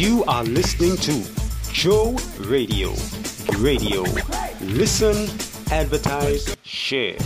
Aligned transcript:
You 0.00 0.24
are 0.24 0.44
listening 0.44 0.96
to 0.96 1.72
Joe 1.74 2.16
Radio. 2.38 2.94
Radio. 3.58 4.00
Listen, 4.62 5.14
advertise, 5.70 6.56
share. 6.62 7.18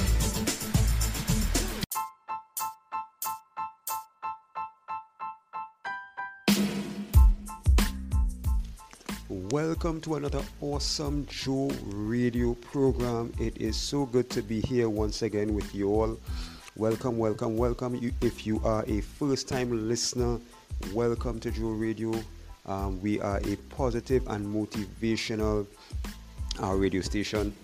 Welcome 9.29 10.01
to 10.01 10.17
another 10.17 10.43
awesome 10.61 11.27
Joe 11.31 11.71
Radio 11.85 12.55
program. 12.55 13.33
It 13.39 13.57
is 13.59 13.77
so 13.77 14.05
good 14.05 14.29
to 14.31 14.43
be 14.43 14.61
here 14.63 14.89
once 14.89 15.23
again 15.23 15.55
with 15.55 15.73
you 15.73 15.91
all. 15.91 16.19
Welcome, 16.75 17.19
welcome, 17.19 17.57
welcome. 17.57 18.01
If 18.21 18.45
you 18.45 18.61
are 18.65 18.85
a 18.89 19.01
first 19.01 19.47
time 19.47 19.89
listener, 19.89 20.41
welcome 20.93 21.39
to 21.39 21.53
Joe 21.53 21.69
Radio. 21.69 22.13
Um, 22.67 23.01
we 23.03 23.21
are 23.21 23.41
a 23.45 23.57
positive 23.71 24.27
and 24.29 24.47
motivational 24.47 25.67
uh, 26.63 26.73
radio 26.73 27.01
station, 27.03 27.55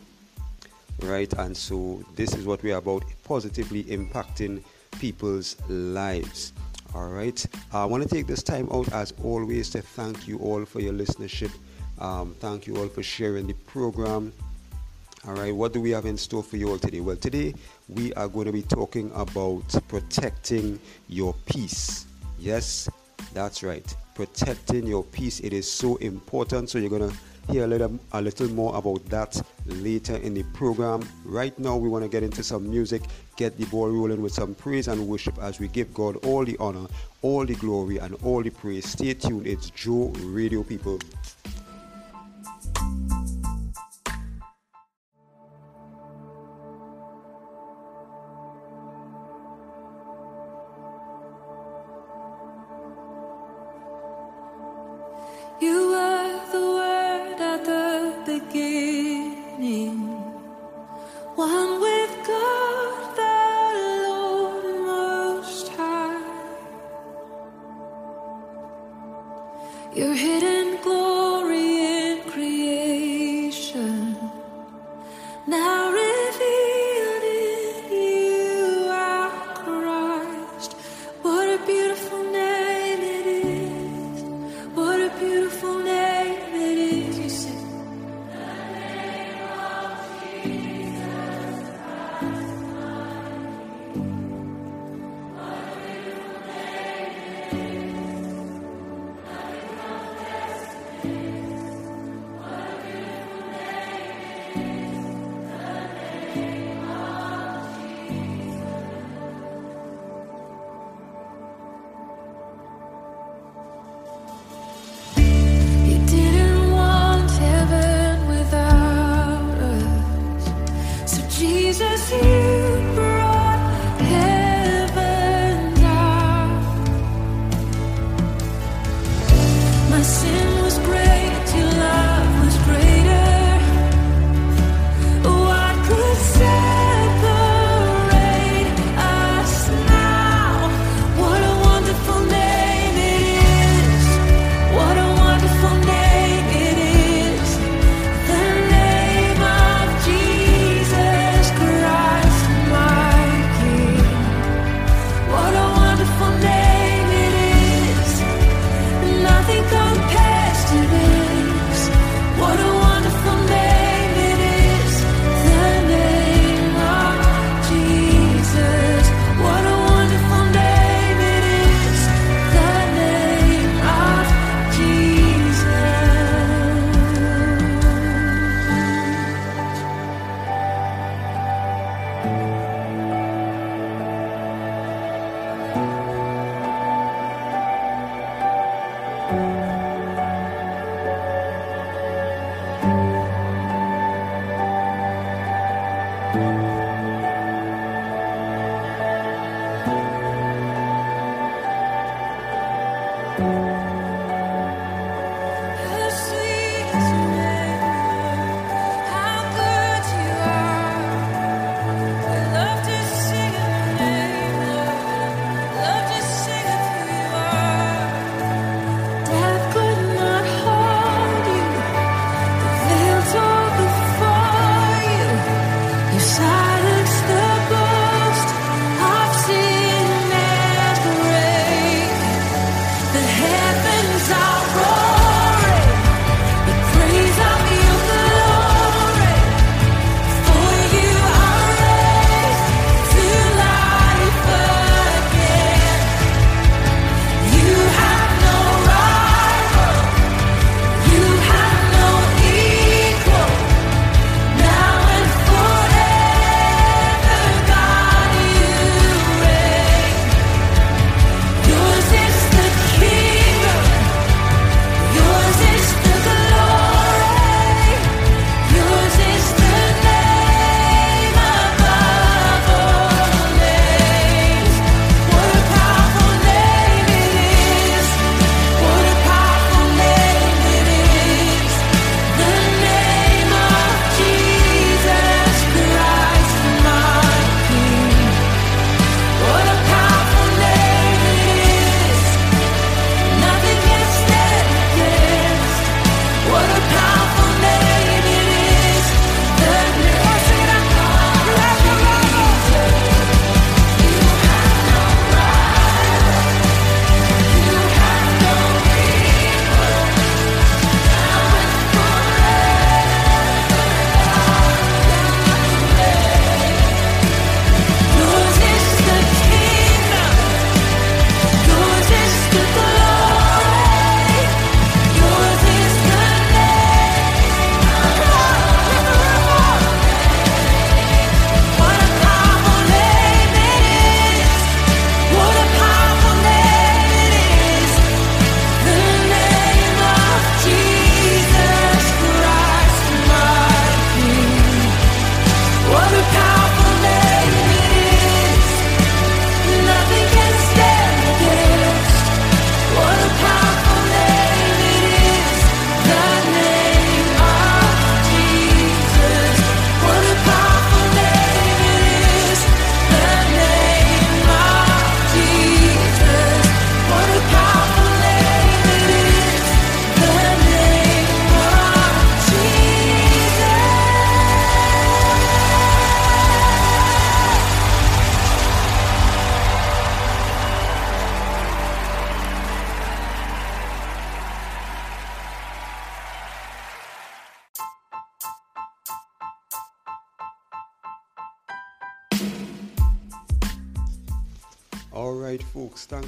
right? 1.03 1.33
And 1.35 1.57
so 1.57 2.05
this 2.17 2.35
is 2.35 2.45
what 2.45 2.63
we 2.63 2.73
are 2.73 2.79
about 2.79 3.05
positively 3.25 3.85
impacting 3.85 4.63
people's 4.99 5.57
lives. 5.69 6.53
All 6.95 7.09
right. 7.09 7.47
I 7.73 7.85
want 7.85 8.03
to 8.03 8.09
take 8.09 8.27
this 8.27 8.43
time 8.43 8.69
out, 8.73 8.93
as 8.93 9.15
always, 9.23 9.71
to 9.71 9.81
thank 9.81 10.27
you 10.27 10.39
all 10.39 10.65
for 10.65 10.81
your 10.81 10.93
listenership. 10.93 11.53
Um, 12.01 12.35
thank 12.41 12.67
you 12.67 12.77
all 12.77 12.89
for 12.89 13.03
sharing 13.03 13.47
the 13.47 13.53
program. 13.53 14.33
All 15.29 15.35
right. 15.35 15.55
What 15.55 15.73
do 15.73 15.81
we 15.81 15.91
have 15.91 16.05
in 16.07 16.17
store 16.17 16.43
for 16.43 16.57
you 16.57 16.69
all 16.69 16.79
today? 16.79 17.01
Well, 17.01 17.17
today 17.17 17.55
we 17.89 18.12
are 18.15 18.27
going 18.27 18.47
to 18.47 18.53
be 18.53 18.62
talking 18.62 19.11
about 19.15 19.65
protecting 19.87 20.81
your 21.09 21.35
peace. 21.47 22.07
Yes, 22.39 22.89
that's 23.33 23.62
right. 23.62 23.95
Protecting 24.15 24.87
your 24.87 25.05
peace. 25.05 25.41
It 25.41 25.52
is 25.52 25.70
so 25.70 25.97
important. 25.97 26.70
So 26.70 26.79
you're 26.79 26.98
to 26.98 27.12
hear 27.50 27.64
a 27.64 27.67
little, 27.67 27.98
a 28.12 28.20
little 28.20 28.48
more 28.50 28.77
about 28.77 29.05
that 29.06 29.41
later 29.67 30.17
in 30.17 30.34
the 30.34 30.42
program. 30.55 31.03
Right 31.25 31.56
now, 31.58 31.77
we 31.77 31.89
want 31.89 32.05
to 32.05 32.08
get 32.08 32.23
into 32.23 32.42
some 32.42 32.69
music, 32.69 33.03
get 33.36 33.56
the 33.56 33.64
ball 33.67 33.89
rolling 33.89 34.20
with 34.23 34.33
some 34.33 34.55
praise 34.55 34.89
and 34.89 35.06
worship 35.08 35.39
as 35.39 35.61
we 35.61 35.69
give 35.69 35.92
God 35.95 36.17
all 36.25 36.45
the 36.45 36.56
honor, 36.58 36.86
all 37.23 37.45
the 37.45 37.55
glory, 37.55 37.98
and 37.98 38.14
all 38.23 38.42
the 38.42 38.51
praise. 38.51 38.89
Stay 38.89 39.14
tuned. 39.14 39.47
It's 39.47 39.70
Joe 39.70 40.12
Radio 40.23 40.62
People. 40.62 40.98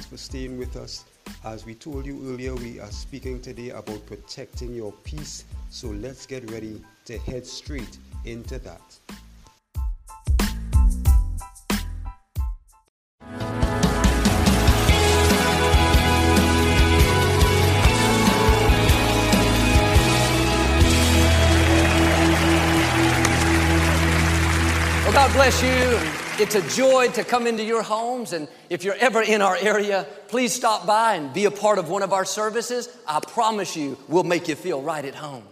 Thanks 0.03 0.21
for 0.21 0.31
staying 0.31 0.57
with 0.57 0.75
us. 0.75 1.05
As 1.45 1.65
we 1.65 1.75
told 1.75 2.05
you 2.05 2.33
earlier, 2.33 2.53
we 2.55 2.77
are 2.79 2.91
speaking 2.91 3.39
today 3.39 3.69
about 3.69 4.05
protecting 4.05 4.73
your 4.73 4.91
peace. 5.03 5.45
So 5.69 5.87
let's 5.87 6.25
get 6.25 6.51
ready 6.51 6.81
to 7.05 7.17
head 7.19 7.45
straight 7.45 7.97
into 8.25 8.59
that. 8.59 8.81
Well, 25.05 25.13
God 25.13 25.33
bless 25.33 25.63
you. 25.63 26.22
It's 26.39 26.55
a 26.55 26.67
joy 26.75 27.09
to 27.09 27.23
come 27.23 27.45
into 27.45 27.63
your 27.63 27.83
homes. 27.83 28.33
And 28.33 28.47
if 28.67 28.83
you're 28.83 28.95
ever 28.95 29.21
in 29.21 29.43
our 29.43 29.55
area, 29.55 30.07
please 30.29 30.51
stop 30.51 30.87
by 30.87 31.13
and 31.13 31.31
be 31.31 31.45
a 31.45 31.51
part 31.51 31.77
of 31.77 31.89
one 31.89 32.01
of 32.01 32.11
our 32.11 32.25
services. 32.25 32.89
I 33.07 33.19
promise 33.19 33.75
you, 33.75 33.99
we'll 34.07 34.23
make 34.23 34.47
you 34.47 34.55
feel 34.55 34.81
right 34.81 35.05
at 35.05 35.13
home. 35.13 35.43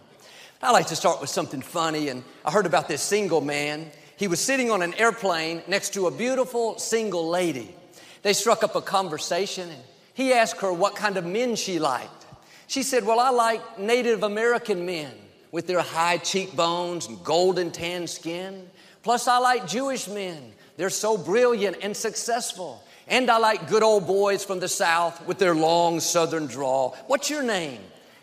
I 0.60 0.72
like 0.72 0.88
to 0.88 0.96
start 0.96 1.22
with 1.22 1.30
something 1.30 1.62
funny. 1.62 2.10
And 2.10 2.24
I 2.44 2.50
heard 2.50 2.66
about 2.66 2.88
this 2.88 3.04
single 3.04 3.42
man. 3.42 3.92
He 4.18 4.28
was 4.28 4.40
sitting 4.40 4.72
on 4.72 4.82
an 4.82 4.96
airplane 4.96 5.62
next 5.68 5.94
to 5.94 6.08
a 6.08 6.12
beautiful 6.12 6.80
single 6.80 7.30
lady. 7.30 7.76
They 8.24 8.34
struck 8.34 8.64
up 8.64 8.76
a 8.76 8.82
conversation 8.82 9.70
and 9.70 9.84
he 10.16 10.34
asked 10.34 10.62
her 10.62 10.74
what 10.74 10.96
kind 10.96 11.16
of 11.16 11.26
men 11.26 11.56
she 11.56 11.78
liked. 11.78 12.26
She 12.66 12.82
said, 12.82 13.06
Well, 13.06 13.20
I 13.20 13.30
like 13.30 13.78
Native 13.78 14.24
American 14.24 14.88
men 14.88 15.12
with 15.52 15.68
their 15.68 15.82
high 15.82 16.18
cheekbones 16.18 17.08
and 17.08 17.24
golden 17.24 17.70
tan 17.70 18.08
skin. 18.08 18.68
Plus, 19.04 19.28
I 19.28 19.38
like 19.38 19.68
Jewish 19.68 20.08
men 20.08 20.54
they're 20.82 20.90
so 20.90 21.16
brilliant 21.16 21.78
and 21.84 21.96
successful. 21.96 22.84
And 23.08 23.30
I 23.30 23.38
like 23.38 23.70
good 23.70 23.84
old 23.84 24.08
boys 24.08 24.44
from 24.44 24.60
the 24.60 24.68
South 24.68 25.28
with 25.28 25.38
their 25.38 25.54
long 25.54 26.00
Southern 26.00 26.48
drawl. 26.48 26.98
What's 27.06 27.30
your 27.30 27.44
name? 27.44 27.78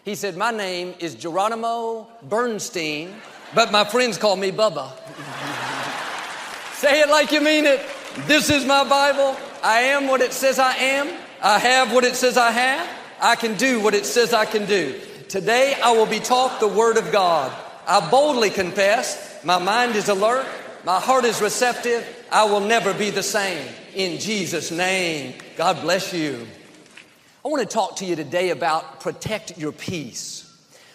He 0.05 0.16
said, 0.16 0.37
My 0.37 0.50
name 0.50 0.93
is 0.99 1.14
Geronimo 1.14 2.08
Bernstein, 2.25 3.14
but 3.55 3.70
my 3.70 3.84
friends 3.84 4.19
call 4.19 4.34
me 4.34 4.50
Bubba. 4.50 4.90
Say 6.75 7.00
it 7.00 7.08
like 7.08 7.31
you 7.31 7.40
mean 7.40 7.64
it. 7.64 7.81
This 8.26 8.50
is 8.50 8.64
my 8.64 8.82
Bible. 8.82 9.37
I 9.62 9.82
am 9.82 10.08
what 10.08 10.20
it 10.20 10.32
says 10.32 10.58
I 10.58 10.75
am. 10.75 11.16
I 11.40 11.61
have 11.61 11.93
what 11.93 12.02
it 12.02 12.16
says 12.16 12.37
I 12.37 12.50
have. 12.50 12.90
I 13.20 13.37
can 13.37 13.56
do 13.56 13.78
what 13.78 13.94
it 13.94 14.04
says 14.04 14.34
I 14.34 14.46
can 14.46 14.66
do. 14.66 14.99
Today 15.28 15.76
I 15.80 15.92
will 15.92 16.06
be 16.06 16.18
taught 16.18 16.59
the 16.59 16.66
Word 16.66 16.97
of 16.97 17.12
God. 17.12 17.52
I 17.87 18.11
boldly 18.11 18.50
confess, 18.50 19.44
my 19.44 19.61
mind 19.61 19.94
is 19.94 20.09
alert, 20.09 20.49
my 20.85 20.99
heart 20.99 21.25
is 21.25 21.40
receptive. 21.40 22.16
I 22.30 22.44
will 22.44 22.61
never 22.61 22.92
be 22.92 23.08
the 23.08 23.23
same. 23.23 23.66
In 23.94 24.20
Jesus' 24.20 24.70
name, 24.70 25.32
God 25.56 25.80
bless 25.80 26.12
you. 26.12 26.47
I 27.42 27.49
want 27.49 27.62
to 27.62 27.75
talk 27.75 27.97
to 27.97 28.04
you 28.04 28.16
today 28.16 28.50
about 28.50 29.00
protect 29.00 29.56
your 29.56 29.73
peace. 29.73 30.44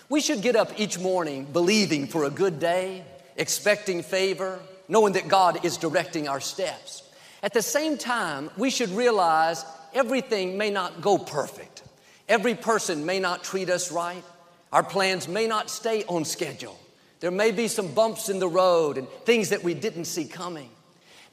We 0.10 0.22
should 0.22 0.44
get 0.44 0.56
up 0.56 0.80
each 0.80 1.00
morning 1.00 1.46
believing 1.46 2.06
for 2.06 2.26
a 2.26 2.30
good 2.30 2.60
day, 2.60 3.04
expecting 3.36 4.04
favor, 4.04 4.60
knowing 4.88 5.14
that 5.14 5.28
God 5.28 5.66
is 5.66 5.78
directing 5.78 6.28
our 6.28 6.40
steps. 6.40 7.02
At 7.42 7.54
the 7.54 7.64
same 7.64 7.98
time, 7.98 8.52
we 8.56 8.70
should 8.70 8.92
realize 8.92 9.66
everything 9.92 10.56
may 10.56 10.70
not 10.70 11.02
go 11.02 11.18
perfect. 11.18 11.82
Every 12.30 12.54
person 12.54 13.08
may 13.08 13.20
not 13.20 13.44
treat 13.44 13.72
us 13.72 13.92
right. 13.92 14.24
Our 14.72 14.84
plans 14.84 15.28
may 15.28 15.48
not 15.48 15.72
stay 15.72 16.04
on 16.04 16.26
schedule. 16.26 16.80
There 17.22 17.32
may 17.32 17.50
be 17.50 17.68
some 17.68 17.92
bumps 17.92 18.30
in 18.30 18.38
the 18.38 18.48
road 18.48 19.00
and 19.00 19.10
things 19.26 19.50
that 19.50 19.64
we 19.64 19.74
didn't 19.74 20.06
see 20.06 20.26
coming. 20.26 20.70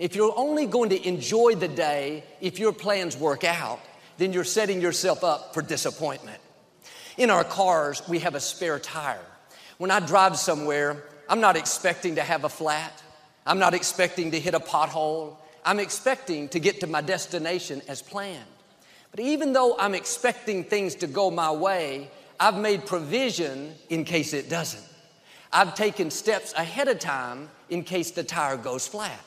If 0.01 0.17
you're 0.17 0.33
only 0.35 0.65
going 0.65 0.89
to 0.91 1.07
enjoy 1.09 1.57
the 1.57 1.69
day 1.69 2.25
if 2.41 2.59
your 2.59 2.73
plans 2.73 3.19
work 3.19 3.45
out, 3.45 3.81
then 4.17 4.33
you're 4.33 4.45
setting 4.45 4.81
yourself 4.81 5.23
up 5.23 5.53
for 5.53 5.61
disappointment. 5.61 6.39
In 7.19 7.29
our 7.29 7.45
cars, 7.45 8.03
we 8.09 8.21
have 8.21 8.35
a 8.35 8.41
spare 8.41 8.79
tire. 8.79 9.21
When 9.77 9.91
I 9.91 10.01
drive 10.01 10.39
somewhere, 10.39 11.05
I'm 11.29 11.43
not 11.43 11.55
expecting 11.55 12.15
to 12.15 12.23
have 12.23 12.45
a 12.45 12.49
flat. 12.49 13.03
I'm 13.45 13.59
not 13.59 13.75
expecting 13.75 14.31
to 14.31 14.41
hit 14.41 14.55
a 14.55 14.59
pothole. 14.59 15.37
I'm 15.67 15.79
expecting 15.79 16.49
to 16.49 16.59
get 16.59 16.81
to 16.81 16.87
my 16.87 17.03
destination 17.03 17.83
as 17.87 18.01
planned. 18.01 18.49
But 19.11 19.21
even 19.21 19.53
though 19.53 19.77
I'm 19.79 19.95
expecting 19.95 20.65
things 20.65 20.95
to 20.97 21.09
go 21.09 21.31
my 21.31 21.51
way, 21.51 22.11
I've 22.39 22.57
made 22.57 22.87
provision 22.87 23.75
in 23.91 24.05
case 24.05 24.33
it 24.33 24.49
doesn't. 24.49 24.85
I've 25.53 25.75
taken 25.75 26.11
steps 26.11 26.55
ahead 26.55 26.89
of 26.89 27.01
time 27.01 27.51
in 27.69 27.85
case 27.85 28.13
the 28.13 28.25
tire 28.25 28.57
goes 28.57 28.89
flat. 28.89 29.21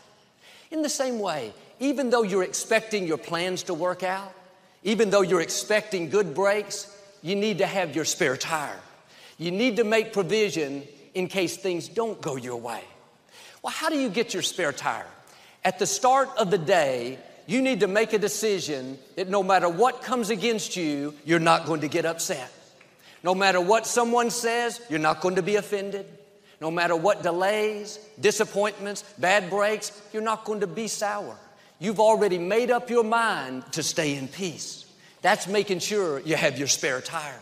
In 0.74 0.82
the 0.82 0.90
same 0.90 1.20
way, 1.20 1.54
even 1.80 2.10
though 2.10 2.24
you're 2.24 2.44
expecting 2.44 3.06
your 3.06 3.20
plans 3.20 3.62
to 3.64 3.76
work 3.76 4.02
out, 4.02 4.34
even 4.82 5.12
though 5.12 5.22
you're 5.22 5.40
expecting 5.40 6.10
good 6.10 6.34
breaks, 6.34 6.92
you 7.22 7.36
need 7.36 7.60
to 7.60 7.68
have 7.68 7.96
your 7.96 8.06
spare 8.06 8.36
tire. 8.36 8.80
You 9.38 9.52
need 9.52 9.78
to 9.78 9.84
make 9.84 10.14
provision 10.14 10.82
in 11.14 11.28
case 11.28 11.58
things 11.58 11.88
don't 11.88 12.20
go 12.22 12.38
your 12.38 12.58
way. 12.58 12.82
Well, 13.62 13.72
how 13.72 13.90
do 13.90 14.00
you 14.00 14.10
get 14.10 14.34
your 14.34 14.42
spare 14.42 14.74
tire? 14.74 15.06
At 15.64 15.78
the 15.78 15.86
start 15.86 16.30
of 16.40 16.50
the 16.50 16.58
day, 16.58 17.20
you 17.46 17.62
need 17.62 17.82
to 17.82 17.88
make 17.88 18.12
a 18.14 18.18
decision 18.18 18.98
that 19.16 19.30
no 19.30 19.44
matter 19.44 19.70
what 19.70 20.02
comes 20.02 20.32
against 20.32 20.76
you, 20.76 21.14
you're 21.24 21.40
not 21.40 21.68
going 21.68 21.82
to 21.82 21.88
get 21.88 22.04
upset. 22.04 22.52
No 23.22 23.36
matter 23.36 23.62
what 23.62 23.86
someone 23.86 24.32
says, 24.32 24.82
you're 24.90 25.00
not 25.00 25.22
going 25.22 25.36
to 25.36 25.44
be 25.44 25.56
offended. 25.56 26.08
No 26.64 26.72
matter 26.72 26.96
what 26.96 27.24
delays, 27.24 28.00
disappointments, 28.22 29.04
bad 29.18 29.50
breaks, 29.50 29.92
you're 30.14 30.24
not 30.24 30.46
going 30.46 30.62
to 30.62 30.68
be 30.68 30.88
sour. 30.88 31.36
You've 31.78 32.00
already 32.00 32.38
made 32.38 32.72
up 32.72 32.90
your 32.90 33.04
mind 33.04 33.70
to 33.74 33.84
stay 33.84 34.16
in 34.16 34.30
peace. 34.30 34.86
That's 35.22 35.46
making 35.46 35.80
sure 35.80 36.22
you 36.22 36.38
have 36.38 36.58
your 36.58 36.70
spare 36.70 37.02
tire. 37.02 37.42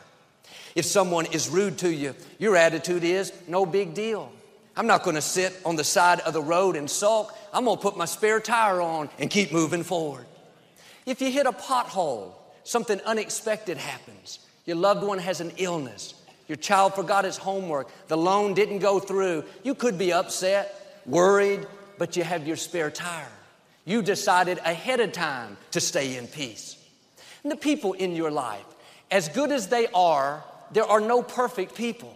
If 0.74 0.86
someone 0.86 1.28
is 1.28 1.50
rude 1.50 1.78
to 1.78 1.94
you, 1.94 2.16
your 2.40 2.56
attitude 2.56 3.04
is 3.04 3.32
no 3.48 3.64
big 3.64 3.94
deal. 3.94 4.32
I'm 4.76 4.88
not 4.88 5.04
going 5.04 5.18
to 5.18 5.22
sit 5.22 5.56
on 5.68 5.76
the 5.76 5.84
side 5.84 6.22
of 6.22 6.34
the 6.34 6.42
road 6.42 6.76
and 6.76 6.90
sulk. 6.90 7.32
I'm 7.54 7.66
going 7.66 7.78
to 7.78 7.82
put 7.84 7.96
my 7.96 8.06
spare 8.06 8.40
tire 8.40 8.82
on 8.82 9.08
and 9.20 9.30
keep 9.30 9.54
moving 9.54 9.84
forward. 9.84 10.26
If 11.06 11.22
you 11.22 11.30
hit 11.30 11.46
a 11.46 11.52
pothole, 11.52 12.32
something 12.64 13.00
unexpected 13.02 13.78
happens. 13.78 14.40
Your 14.66 14.78
loved 14.78 15.04
one 15.04 15.20
has 15.20 15.42
an 15.42 15.52
illness. 15.58 16.16
Your 16.52 16.58
child 16.58 16.96
forgot 16.96 17.24
his 17.24 17.38
homework. 17.38 17.88
The 18.10 18.18
loan 18.18 18.54
didn't 18.54 18.80
go 18.80 19.00
through. 19.00 19.46
You 19.64 19.74
could 19.74 19.98
be 19.98 20.12
upset, 20.12 21.02
worried, 21.06 21.66
but 21.98 22.18
you 22.18 22.26
have 22.26 22.46
your 22.46 22.58
spare 22.58 22.92
tire. 22.92 23.32
You 23.86 24.02
decided 24.02 24.58
ahead 24.58 25.00
of 25.00 25.14
time 25.14 25.56
to 25.72 25.80
stay 25.80 26.18
in 26.18 26.28
peace. 26.28 26.76
And 27.44 27.54
the 27.54 27.56
people 27.56 27.94
in 27.94 28.18
your 28.18 28.32
life, 28.32 28.66
as 29.10 29.30
good 29.30 29.50
as 29.50 29.70
they 29.70 29.88
are, 29.96 30.44
there 30.74 30.84
are 30.84 31.00
no 31.00 31.24
perfect 31.24 31.74
people. 31.74 32.14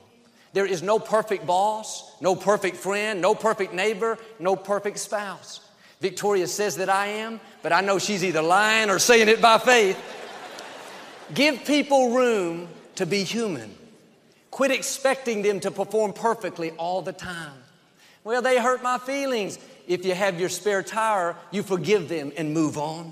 There 0.51 0.65
is 0.65 0.84
no 0.84 1.00
perfect 1.00 1.46
boss, 1.46 2.04
no 2.20 2.36
perfect 2.36 2.75
friend, 2.75 3.22
no 3.22 3.36
perfect 3.36 3.74
neighbor, 3.74 4.18
no 4.38 4.58
perfect 4.58 5.00
spouse. 5.00 5.62
Victoria 6.01 6.48
says 6.48 6.75
that 6.75 6.89
I 6.89 7.08
am, 7.08 7.39
but 7.63 7.72
I 7.72 7.80
know 7.80 8.00
she's 8.00 8.22
either 8.22 8.42
lying 8.42 8.89
or 8.89 9.00
saying 9.00 9.30
it 9.30 9.42
by 9.42 9.60
faith. 9.60 9.98
Give 11.34 11.63
people 11.63 12.13
room 12.13 12.68
to 12.96 13.06
be 13.06 13.24
human. 13.24 13.74
Quit 14.55 14.71
expecting 14.71 15.41
them 15.41 15.59
to 15.59 15.69
perform 15.69 16.13
perfectly 16.13 16.71
all 16.77 17.01
the 17.01 17.12
time. 17.12 17.51
Well, 18.24 18.41
they 18.41 18.57
hurt 18.57 18.81
my 18.81 18.97
feelings. 18.97 19.59
If 19.85 20.05
you 20.05 20.15
have 20.15 20.39
your 20.39 20.47
spare 20.47 20.81
tire, 20.81 21.35
you 21.51 21.62
forgive 21.62 22.07
them 22.07 22.31
and 22.38 22.53
move 22.53 22.77
on. 22.77 23.12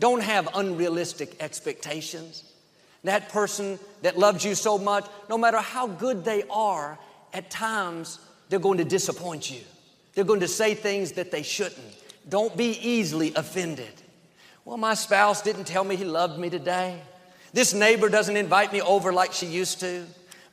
Don't 0.00 0.22
have 0.22 0.50
unrealistic 0.54 1.34
expectations. 1.40 2.44
That 3.04 3.30
person 3.30 3.78
that 4.02 4.18
loves 4.18 4.44
you 4.44 4.54
so 4.54 4.76
much, 4.76 5.06
no 5.30 5.38
matter 5.38 5.56
how 5.56 5.86
good 5.86 6.26
they 6.26 6.42
are, 6.50 6.98
at 7.32 7.48
times 7.50 8.18
they're 8.50 8.58
going 8.58 8.76
to 8.76 8.84
disappoint 8.84 9.50
you. 9.50 9.62
They're 10.12 10.24
going 10.24 10.40
to 10.40 10.46
say 10.46 10.74
things 10.74 11.12
that 11.12 11.30
they 11.30 11.42
shouldn't. 11.42 11.96
Don't 12.28 12.54
be 12.54 12.78
easily 12.86 13.32
offended. 13.34 13.94
Well, 14.66 14.76
my 14.76 14.92
spouse 14.92 15.40
didn't 15.40 15.64
tell 15.64 15.84
me 15.84 15.96
he 15.96 16.04
loved 16.04 16.38
me 16.38 16.50
today. 16.50 17.00
This 17.54 17.72
neighbor 17.72 18.10
doesn't 18.10 18.36
invite 18.36 18.74
me 18.74 18.82
over 18.82 19.10
like 19.10 19.32
she 19.32 19.46
used 19.46 19.80
to. 19.80 20.04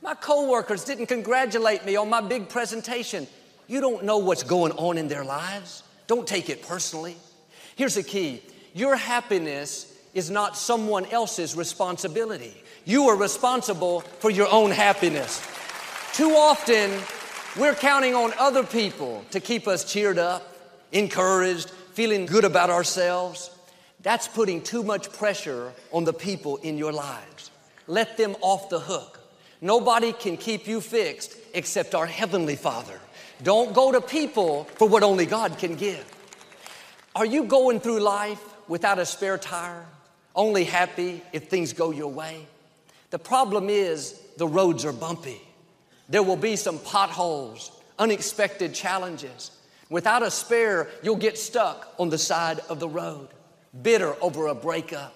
My 0.04 0.12
coworkers 0.14 0.84
didn't 0.84 1.06
congratulate 1.06 1.86
me 1.86 1.96
on 1.96 2.10
my 2.10 2.20
big 2.20 2.50
presentation. 2.50 3.26
You 3.66 3.80
don't 3.80 4.04
know 4.04 4.18
what's 4.18 4.42
going 4.42 4.72
on 4.72 4.98
in 4.98 5.08
their 5.08 5.24
lives. 5.24 5.82
Don't 6.06 6.28
take 6.28 6.50
it 6.50 6.60
personally. 6.60 7.16
Here's 7.74 7.94
the 7.94 8.02
key 8.02 8.42
your 8.74 8.96
happiness 8.96 9.98
is 10.12 10.28
not 10.28 10.58
someone 10.58 11.06
else's 11.06 11.56
responsibility. 11.56 12.52
You 12.84 13.08
are 13.08 13.16
responsible 13.16 14.00
for 14.00 14.30
your 14.30 14.46
own 14.52 14.72
happiness. 14.72 15.42
Too 16.12 16.32
often, 16.32 16.90
we're 17.58 17.74
counting 17.74 18.14
on 18.14 18.34
other 18.38 18.62
people 18.62 19.24
to 19.30 19.40
keep 19.40 19.66
us 19.66 19.90
cheered 19.90 20.18
up, 20.18 20.54
encouraged, 20.92 21.70
feeling 21.94 22.26
good 22.26 22.44
about 22.44 22.68
ourselves. 22.68 23.48
That's 24.02 24.28
putting 24.28 24.60
too 24.60 24.82
much 24.82 25.10
pressure 25.14 25.72
on 25.92 26.04
the 26.04 26.12
people 26.12 26.58
in 26.58 26.76
your 26.76 26.92
lives. 26.92 27.50
Let 27.86 28.18
them 28.18 28.36
off 28.42 28.68
the 28.68 28.80
hook. 28.80 29.23
Nobody 29.64 30.12
can 30.12 30.36
keep 30.36 30.66
you 30.66 30.82
fixed 30.82 31.38
except 31.54 31.94
our 31.94 32.04
Heavenly 32.04 32.54
Father. 32.54 33.00
Don't 33.42 33.72
go 33.72 33.92
to 33.92 34.00
people 34.02 34.64
for 34.64 34.86
what 34.86 35.02
only 35.02 35.24
God 35.24 35.56
can 35.56 35.74
give. 35.74 36.04
Are 37.16 37.24
you 37.24 37.44
going 37.44 37.80
through 37.80 38.00
life 38.00 38.44
without 38.68 38.98
a 38.98 39.06
spare 39.06 39.38
tire, 39.38 39.86
only 40.36 40.64
happy 40.64 41.22
if 41.32 41.48
things 41.48 41.72
go 41.72 41.92
your 41.92 42.12
way? 42.12 42.46
The 43.08 43.18
problem 43.18 43.70
is 43.70 44.20
the 44.36 44.46
roads 44.46 44.84
are 44.84 44.92
bumpy. 44.92 45.40
There 46.10 46.22
will 46.22 46.36
be 46.36 46.56
some 46.56 46.78
potholes, 46.78 47.72
unexpected 47.98 48.74
challenges. 48.74 49.50
Without 49.88 50.22
a 50.22 50.30
spare, 50.30 50.90
you'll 51.02 51.16
get 51.16 51.38
stuck 51.38 51.94
on 51.98 52.10
the 52.10 52.18
side 52.18 52.60
of 52.68 52.80
the 52.80 52.88
road, 52.90 53.28
bitter 53.82 54.14
over 54.20 54.48
a 54.48 54.54
breakup, 54.54 55.14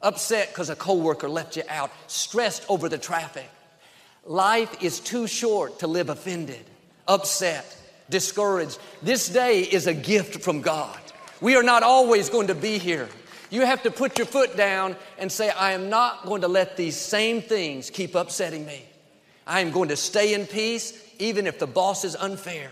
upset 0.00 0.50
because 0.50 0.70
a 0.70 0.76
coworker 0.76 1.28
left 1.28 1.56
you 1.56 1.64
out, 1.68 1.90
stressed 2.06 2.64
over 2.68 2.88
the 2.88 2.96
traffic. 2.96 3.50
Life 4.24 4.82
is 4.82 5.00
too 5.00 5.26
short 5.26 5.78
to 5.80 5.86
live 5.86 6.08
offended, 6.08 6.64
upset, 7.08 7.76
discouraged. 8.10 8.78
This 9.02 9.28
day 9.28 9.60
is 9.60 9.86
a 9.86 9.94
gift 9.94 10.42
from 10.42 10.60
God. 10.60 10.98
We 11.40 11.56
are 11.56 11.62
not 11.62 11.82
always 11.82 12.28
going 12.28 12.48
to 12.48 12.54
be 12.54 12.78
here. 12.78 13.08
You 13.50 13.62
have 13.66 13.82
to 13.82 13.90
put 13.90 14.18
your 14.18 14.26
foot 14.26 14.56
down 14.56 14.94
and 15.18 15.30
say, 15.32 15.50
I 15.50 15.72
am 15.72 15.88
not 15.88 16.26
going 16.26 16.42
to 16.42 16.48
let 16.48 16.76
these 16.76 16.96
same 16.96 17.42
things 17.42 17.90
keep 17.90 18.14
upsetting 18.14 18.64
me. 18.66 18.84
I 19.46 19.60
am 19.60 19.72
going 19.72 19.88
to 19.88 19.96
stay 19.96 20.34
in 20.34 20.46
peace 20.46 20.92
even 21.18 21.46
if 21.46 21.58
the 21.58 21.66
boss 21.66 22.04
is 22.04 22.14
unfair, 22.14 22.70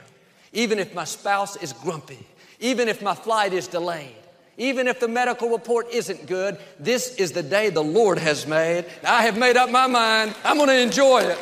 even 0.52 0.78
if 0.78 0.95
my 0.95 1.05
spouse 1.05 1.57
is 1.57 1.73
grumpy, 1.73 2.25
even 2.61 2.88
if 2.88 3.02
my 3.02 3.14
flight 3.14 3.52
is 3.52 3.67
delayed, 3.67 4.14
even 4.59 4.88
if 4.88 5.00
the 5.00 5.09
medical 5.09 5.49
report 5.49 5.88
isn't 5.91 6.27
good. 6.27 6.59
This 6.79 7.15
is 7.15 7.33
the 7.33 7.43
day 7.43 7.71
the 7.71 7.83
Lord 7.83 8.19
has 8.19 8.47
made. 8.47 8.85
I 9.05 9.23
have 9.23 9.38
made 9.38 9.57
up 9.57 9.71
my 9.71 9.87
mind. 9.87 10.35
I'm 10.45 10.57
going 10.57 10.69
to 10.69 10.79
enjoy 10.79 11.21
it. 11.21 11.38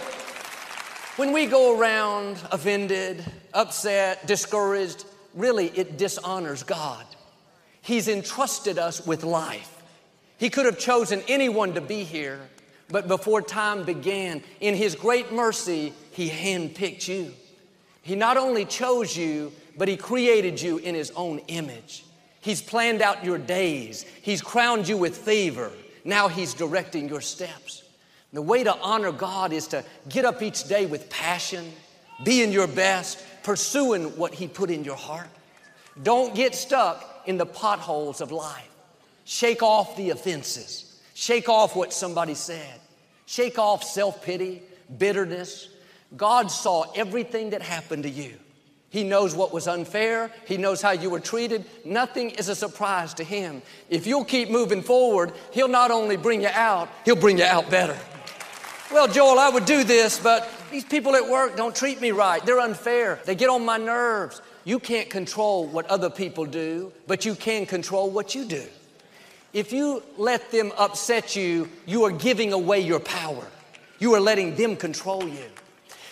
When 1.16 1.32
we 1.32 1.46
go 1.46 1.80
around 1.80 2.38
offended, 2.52 3.24
upset, 3.54 4.26
discouraged, 4.26 5.06
really 5.34 5.68
it 5.68 5.96
dishonors 5.96 6.62
God. 6.62 7.04
He's 7.80 8.06
entrusted 8.06 8.78
us 8.78 9.06
with 9.06 9.24
life. 9.24 9.72
He 10.36 10.50
could 10.50 10.66
have 10.66 10.78
chosen 10.78 11.22
anyone 11.26 11.72
to 11.74 11.80
be 11.80 12.04
here, 12.04 12.38
but 12.88 13.08
before 13.08 13.40
time 13.40 13.84
began, 13.84 14.42
in 14.60 14.74
His 14.74 14.94
great 14.94 15.32
mercy, 15.32 15.94
He 16.10 16.28
handpicked 16.28 17.08
you. 17.08 17.32
He 18.02 18.14
not 18.14 18.36
only 18.36 18.66
chose 18.66 19.16
you, 19.16 19.52
but 19.78 19.88
He 19.88 19.96
created 19.96 20.60
you 20.60 20.76
in 20.76 20.94
His 20.94 21.10
own 21.12 21.38
image. 21.48 22.04
He's 22.46 22.62
planned 22.62 23.02
out 23.02 23.24
your 23.24 23.38
days, 23.38 24.04
He's 24.22 24.40
crowned 24.40 24.86
you 24.86 24.96
with 24.96 25.16
favor. 25.18 25.72
Now 26.04 26.28
He's 26.28 26.54
directing 26.54 27.08
your 27.08 27.20
steps. 27.20 27.82
The 28.32 28.40
way 28.40 28.62
to 28.62 28.72
honor 28.76 29.10
God 29.10 29.52
is 29.52 29.66
to 29.68 29.84
get 30.08 30.24
up 30.24 30.40
each 30.42 30.62
day 30.68 30.86
with 30.86 31.10
passion, 31.10 31.72
be 32.24 32.44
in 32.44 32.52
your 32.52 32.68
best, 32.68 33.18
pursuing 33.42 34.16
what 34.16 34.32
He 34.32 34.46
put 34.46 34.70
in 34.70 34.84
your 34.84 34.94
heart. 34.94 35.26
Don't 36.00 36.36
get 36.36 36.54
stuck 36.54 37.24
in 37.26 37.36
the 37.36 37.46
potholes 37.46 38.20
of 38.20 38.30
life. 38.30 38.70
Shake 39.24 39.60
off 39.60 39.96
the 39.96 40.10
offenses. 40.10 41.00
Shake 41.14 41.48
off 41.48 41.74
what 41.74 41.92
somebody 41.92 42.34
said. 42.34 42.78
Shake 43.26 43.58
off 43.58 43.82
self 43.82 44.22
pity, 44.22 44.62
bitterness. 44.96 45.68
God 46.16 46.52
saw 46.52 46.92
everything 46.94 47.50
that 47.50 47.62
happened 47.62 48.04
to 48.04 48.08
you. 48.08 48.36
He 48.96 49.04
knows 49.04 49.34
what 49.34 49.52
was 49.52 49.68
unfair. 49.68 50.30
He 50.46 50.56
knows 50.56 50.80
how 50.80 50.92
you 50.92 51.10
were 51.10 51.20
treated. 51.20 51.66
Nothing 51.84 52.30
is 52.30 52.48
a 52.48 52.54
surprise 52.54 53.12
to 53.12 53.24
Him. 53.24 53.60
If 53.90 54.06
you'll 54.06 54.24
keep 54.24 54.48
moving 54.48 54.80
forward, 54.80 55.34
He'll 55.52 55.68
not 55.68 55.90
only 55.90 56.16
bring 56.16 56.40
you 56.40 56.48
out, 56.50 56.88
He'll 57.04 57.14
bring 57.14 57.36
you 57.36 57.44
out 57.44 57.68
better. 57.68 57.94
Well, 58.90 59.06
Joel, 59.06 59.38
I 59.38 59.50
would 59.50 59.66
do 59.66 59.84
this, 59.84 60.18
but 60.18 60.50
these 60.70 60.86
people 60.86 61.14
at 61.14 61.28
work 61.28 61.58
don't 61.58 61.76
treat 61.76 62.00
me 62.00 62.10
right. 62.10 62.42
They're 62.46 62.58
unfair. 62.58 63.20
They 63.26 63.34
get 63.34 63.50
on 63.50 63.66
my 63.66 63.76
nerves. 63.76 64.40
You 64.64 64.78
can't 64.78 65.10
control 65.10 65.66
what 65.66 65.84
other 65.88 66.08
people 66.08 66.46
do, 66.46 66.90
but 67.06 67.26
you 67.26 67.34
can 67.34 67.66
control 67.66 68.08
what 68.08 68.34
you 68.34 68.46
do. 68.46 68.64
If 69.52 69.74
you 69.74 70.02
let 70.16 70.50
them 70.50 70.72
upset 70.78 71.36
you, 71.36 71.68
you 71.84 72.04
are 72.04 72.12
giving 72.12 72.54
away 72.54 72.80
your 72.80 73.00
power. 73.00 73.46
You 73.98 74.14
are 74.14 74.20
letting 74.20 74.56
them 74.56 74.74
control 74.74 75.28
you. 75.28 75.44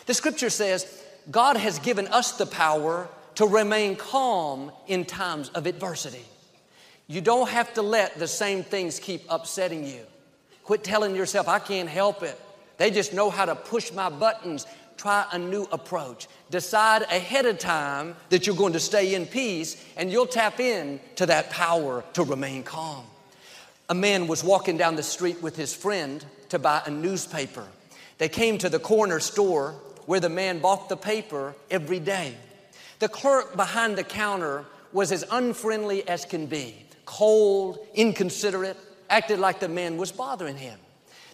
The 0.05 0.13
scripture 0.13 0.51
says, 0.51 1.01
God 1.31 1.57
has 1.57 1.79
given 1.79 2.07
us 2.09 2.33
the 2.33 2.47
power 2.47 3.09
to 3.37 3.47
remain 3.47 3.97
calm 3.97 4.71
in 4.87 5.05
times 5.05 5.49
of 5.51 5.67
adversity. 5.67 6.25
You 7.07 7.21
don't 7.21 7.49
have 7.49 7.75
to 7.75 7.83
let 7.83 8.19
the 8.19 8.29
same 8.29 8.63
things 8.63 8.99
keep 8.99 9.23
upsetting 9.29 9.87
you. 9.87 10.01
Quit 10.63 10.85
telling 10.85 11.15
yourself, 11.15 11.49
I 11.49 11.59
can't 11.59 11.89
help 11.89 12.23
it. 12.23 12.41
They 12.77 12.91
just 12.91 13.13
know 13.13 13.31
how 13.31 13.45
to 13.45 13.55
push 13.55 13.93
my 13.93 14.09
buttons 14.09 14.67
try 14.97 15.27
a 15.33 15.39
new 15.39 15.65
approach. 15.73 16.29
Decide 16.51 17.03
ahead 17.03 17.47
of 17.47 17.59
time 17.59 18.17
that 18.31 18.47
you're 18.47 18.57
going 18.57 18.73
to 18.75 18.81
stay 18.81 19.15
in 19.15 19.27
peace 19.27 19.83
and 19.97 20.11
you'll 20.11 20.27
tap 20.27 20.61
in 20.61 21.01
to 21.17 21.27
that 21.27 21.51
power 21.51 22.05
to 22.15 22.23
remain 22.23 22.63
calm. 22.63 23.05
A 23.89 23.95
man 23.95 24.27
was 24.27 24.43
walking 24.43 24.77
down 24.77 24.97
the 24.97 25.03
street 25.03 25.43
with 25.43 25.57
his 25.57 25.75
friend 25.75 26.25
to 26.49 26.59
buy 26.59 26.83
a 26.87 26.91
newspaper. 26.91 27.67
They 28.19 28.29
came 28.29 28.57
to 28.59 28.69
the 28.69 28.79
corner 28.79 29.21
store 29.21 29.75
where 30.07 30.21
the 30.21 30.29
man 30.29 30.61
bought 30.61 30.89
the 30.89 30.97
paper 30.97 31.55
every 31.71 32.01
day. 32.01 32.35
The 32.99 33.09
clerk 33.09 33.57
behind 33.57 33.97
the 33.97 34.05
counter 34.05 34.65
was 34.93 35.13
as 35.13 35.25
unfriendly 35.31 36.07
as 36.09 36.25
can 36.25 36.47
be, 36.47 36.77
cold, 37.05 37.79
inconsiderate, 37.95 38.77
acted 39.11 39.39
like 39.39 39.61
the 39.61 39.69
man 39.69 39.97
was 39.97 40.13
bothering 40.13 40.57
him. 40.57 40.79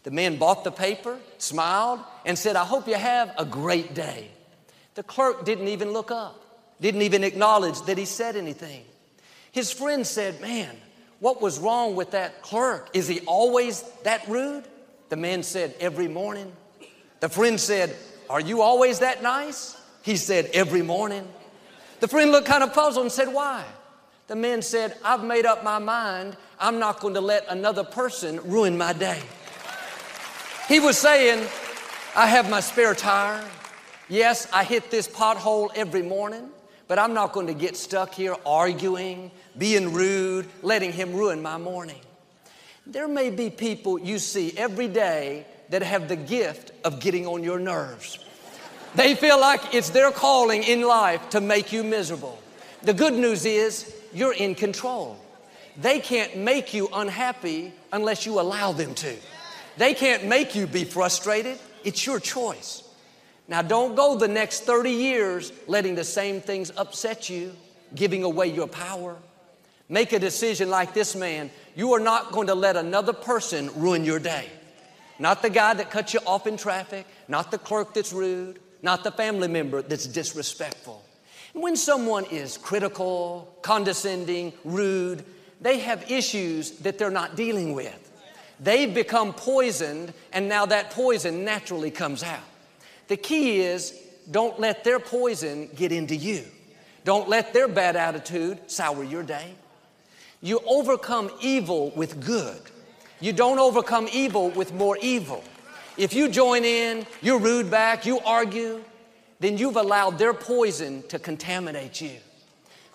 The 0.02 0.10
man 0.10 0.36
bought 0.36 0.64
the 0.64 0.72
paper, 0.72 1.18
smiled, 1.38 2.00
and 2.24 2.38
said, 2.38 2.56
I 2.56 2.64
hope 2.64 2.88
you 2.88 2.94
have 2.94 3.34
a 3.36 3.44
great 3.44 3.94
day. 3.94 4.28
The 4.94 5.02
clerk 5.02 5.44
didn't 5.44 5.68
even 5.68 5.92
look 5.92 6.10
up, 6.10 6.42
didn't 6.80 7.02
even 7.02 7.22
acknowledge 7.22 7.80
that 7.82 7.98
he 7.98 8.06
said 8.06 8.36
anything. 8.36 8.84
His 9.52 9.70
friend 9.70 10.06
said, 10.06 10.40
Man, 10.40 10.74
what 11.18 11.42
was 11.42 11.58
wrong 11.58 11.96
with 11.96 12.12
that 12.12 12.42
clerk? 12.42 12.88
Is 12.94 13.08
he 13.08 13.20
always 13.20 13.82
that 14.04 14.26
rude? 14.26 14.64
The 15.10 15.16
man 15.16 15.42
said, 15.42 15.74
Every 15.80 16.08
morning. 16.08 16.52
The 17.20 17.28
friend 17.28 17.60
said, 17.60 17.94
Are 18.30 18.40
you 18.40 18.62
always 18.62 19.00
that 19.00 19.24
nice? 19.24 19.76
He 20.02 20.16
said, 20.16 20.50
Every 20.54 20.82
morning. 20.82 21.26
The 21.98 22.06
friend 22.06 22.30
looked 22.30 22.46
kind 22.46 22.62
of 22.62 22.72
puzzled 22.72 23.04
and 23.04 23.12
said, 23.12 23.26
Why? 23.26 23.64
The 24.28 24.36
man 24.36 24.62
said, 24.62 24.96
I've 25.04 25.24
made 25.24 25.46
up 25.46 25.64
my 25.64 25.80
mind. 25.80 26.36
I'm 26.60 26.78
not 26.78 27.00
going 27.00 27.14
to 27.14 27.20
let 27.20 27.44
another 27.48 27.82
person 27.82 28.38
ruin 28.44 28.78
my 28.78 28.92
day. 28.92 29.20
He 30.68 30.78
was 30.78 30.96
saying, 30.96 31.44
I 32.14 32.28
have 32.28 32.48
my 32.48 32.60
spare 32.60 32.94
tire. 32.94 33.44
Yes, 34.08 34.46
I 34.52 34.62
hit 34.62 34.92
this 34.92 35.08
pothole 35.08 35.70
every 35.74 36.02
morning, 36.02 36.50
but 36.86 37.00
I'm 37.00 37.12
not 37.12 37.32
going 37.32 37.48
to 37.48 37.54
get 37.54 37.76
stuck 37.76 38.14
here 38.14 38.36
arguing, 38.46 39.32
being 39.58 39.92
rude, 39.92 40.46
letting 40.62 40.92
him 40.92 41.14
ruin 41.14 41.42
my 41.42 41.58
morning. 41.58 42.00
There 42.86 43.08
may 43.08 43.30
be 43.30 43.50
people 43.50 43.98
you 43.98 44.20
see 44.20 44.56
every 44.56 44.86
day 44.86 45.46
that 45.70 45.82
have 45.82 46.08
the 46.08 46.16
gift 46.16 46.72
of 46.84 47.00
getting 47.00 47.26
on 47.26 47.42
your 47.42 47.58
nerves. 47.58 48.18
They 48.94 49.14
feel 49.14 49.40
like 49.40 49.74
it's 49.74 49.90
their 49.90 50.10
calling 50.10 50.64
in 50.64 50.82
life 50.82 51.30
to 51.30 51.40
make 51.40 51.72
you 51.72 51.84
miserable. 51.84 52.38
The 52.82 52.92
good 52.92 53.14
news 53.14 53.44
is 53.44 53.94
you're 54.12 54.34
in 54.34 54.54
control. 54.56 55.16
They 55.76 56.00
can't 56.00 56.36
make 56.36 56.74
you 56.74 56.88
unhappy 56.92 57.72
unless 57.92 58.26
you 58.26 58.40
allow 58.40 58.72
them 58.72 58.94
to. 58.94 59.16
They 59.76 59.94
can't 59.94 60.24
make 60.24 60.54
you 60.54 60.66
be 60.66 60.84
frustrated. 60.84 61.58
It's 61.84 62.04
your 62.04 62.18
choice. 62.18 62.82
Now, 63.46 63.62
don't 63.62 63.94
go 63.94 64.16
the 64.16 64.28
next 64.28 64.60
30 64.64 64.90
years 64.90 65.52
letting 65.66 65.94
the 65.94 66.04
same 66.04 66.40
things 66.40 66.72
upset 66.76 67.28
you, 67.28 67.54
giving 67.94 68.24
away 68.24 68.48
your 68.48 68.68
power. 68.68 69.16
Make 69.88 70.12
a 70.12 70.18
decision 70.18 70.70
like 70.70 70.94
this 70.94 71.16
man. 71.16 71.50
You 71.74 71.92
are 71.94 72.00
not 72.00 72.32
going 72.32 72.46
to 72.48 72.54
let 72.54 72.76
another 72.76 73.12
person 73.12 73.70
ruin 73.74 74.04
your 74.04 74.20
day. 74.20 74.48
Not 75.20 75.42
the 75.42 75.50
guy 75.50 75.74
that 75.74 75.90
cuts 75.90 76.14
you 76.14 76.20
off 76.26 76.46
in 76.46 76.56
traffic, 76.56 77.06
not 77.28 77.50
the 77.50 77.58
clerk 77.58 77.92
that's 77.92 78.10
rude, 78.10 78.58
not 78.80 79.04
the 79.04 79.12
family 79.12 79.48
member 79.48 79.82
that's 79.82 80.06
disrespectful. 80.06 81.04
when 81.52 81.76
someone 81.76 82.24
is 82.26 82.56
critical, 82.56 83.56
condescending, 83.60 84.52
rude, 84.64 85.24
they 85.60 85.80
have 85.80 86.10
issues 86.10 86.70
that 86.78 86.96
they're 86.96 87.10
not 87.10 87.36
dealing 87.36 87.74
with. 87.74 88.10
They've 88.60 88.94
become 88.94 89.32
poisoned, 89.34 90.14
and 90.32 90.48
now 90.48 90.64
that 90.66 90.90
poison 90.92 91.44
naturally 91.44 91.90
comes 91.90 92.22
out. 92.22 92.48
The 93.08 93.16
key 93.16 93.60
is 93.60 93.92
don't 94.30 94.58
let 94.60 94.84
their 94.84 95.00
poison 95.00 95.68
get 95.74 95.92
into 95.92 96.14
you. 96.14 96.44
Don't 97.04 97.28
let 97.28 97.52
their 97.52 97.68
bad 97.68 97.96
attitude 97.96 98.70
sour 98.70 99.02
your 99.02 99.24
day. 99.24 99.54
You 100.40 100.60
overcome 100.66 101.30
evil 101.42 101.90
with 101.96 102.24
good. 102.24 102.60
You 103.20 103.32
don't 103.32 103.58
overcome 103.58 104.08
evil 104.12 104.50
with 104.50 104.72
more 104.72 104.98
evil. 105.00 105.44
If 105.96 106.14
you 106.14 106.28
join 106.28 106.64
in, 106.64 107.06
you 107.20 107.38
rude 107.38 107.70
back, 107.70 108.06
you 108.06 108.20
argue, 108.20 108.82
then 109.40 109.58
you've 109.58 109.76
allowed 109.76 110.18
their 110.18 110.32
poison 110.32 111.02
to 111.08 111.18
contaminate 111.18 112.00
you. 112.00 112.16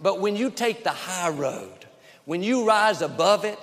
But 0.02 0.20
when 0.20 0.36
you 0.36 0.50
take 0.50 0.84
the 0.84 0.90
high 0.90 1.30
road, 1.30 1.86
when 2.26 2.42
you 2.42 2.68
rise 2.68 3.02
above 3.02 3.46
it, 3.46 3.60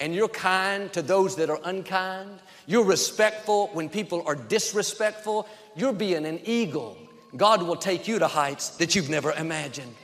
and 0.00 0.14
you're 0.14 0.28
kind 0.28 0.92
to 0.92 1.02
those 1.02 1.36
that 1.36 1.50
are 1.50 1.60
unkind, 1.64 2.40
you're 2.66 2.84
respectful 2.84 3.68
when 3.72 3.88
people 3.88 4.22
are 4.26 4.34
disrespectful, 4.34 5.48
you're 5.76 5.92
being 5.92 6.26
an 6.26 6.40
eagle. 6.44 6.96
God 7.36 7.62
will 7.62 7.76
take 7.76 8.06
you 8.06 8.18
to 8.18 8.26
heights 8.26 8.70
that 8.76 8.94
you've 8.94 9.08
never 9.08 9.32
imagined. 9.32 9.94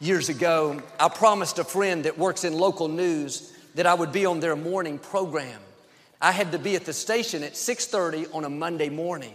Years 0.00 0.28
ago, 0.28 0.82
I 0.98 1.08
promised 1.08 1.58
a 1.58 1.64
friend 1.64 2.04
that 2.04 2.18
works 2.18 2.44
in 2.44 2.54
local 2.54 2.88
news 2.88 3.52
that 3.74 3.86
I 3.86 3.94
would 3.94 4.12
be 4.12 4.26
on 4.26 4.40
their 4.40 4.56
morning 4.56 4.98
program. 4.98 5.60
I 6.20 6.32
had 6.32 6.52
to 6.52 6.58
be 6.58 6.76
at 6.76 6.84
the 6.84 6.92
station 6.92 7.42
at 7.42 7.56
6:30 7.56 8.34
on 8.34 8.44
a 8.44 8.50
Monday 8.50 8.88
morning. 8.88 9.34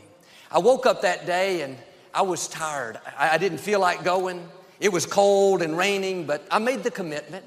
I 0.52 0.60
woke 0.60 0.86
up 0.86 1.02
that 1.02 1.26
day 1.26 1.62
and 1.62 1.78
I 2.13 2.21
was 2.21 2.47
tired. 2.47 3.00
I, 3.17 3.32
I 3.32 3.38
didn't 3.38 3.60
feel 3.60 3.80
like 3.80 4.04
going. 4.04 4.47
It 4.80 4.91
was 4.91 5.06
cold 5.06 5.62
and 5.62 5.78
raining, 5.78 6.26
but 6.26 6.45
I 6.52 6.60
made 6.60 6.84
the 6.84 6.91
commitment. 6.91 7.45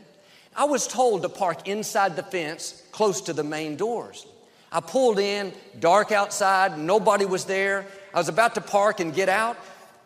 I 0.55 0.65
was 0.65 0.87
told 0.87 1.23
to 1.23 1.29
park 1.29 1.69
inside 1.69 2.17
the 2.17 2.23
fence 2.23 2.83
close 2.93 3.21
to 3.23 3.33
the 3.33 3.45
main 3.45 3.77
doors. 3.77 4.27
I 4.73 4.81
pulled 4.81 5.19
in, 5.19 5.53
dark 5.79 6.13
outside, 6.13 6.79
nobody 6.79 7.25
was 7.25 7.45
there. 7.45 7.87
I 8.15 8.19
was 8.19 8.29
about 8.29 8.55
to 8.57 8.61
park 8.61 9.01
and 9.01 9.15
get 9.15 9.29
out. 9.29 9.57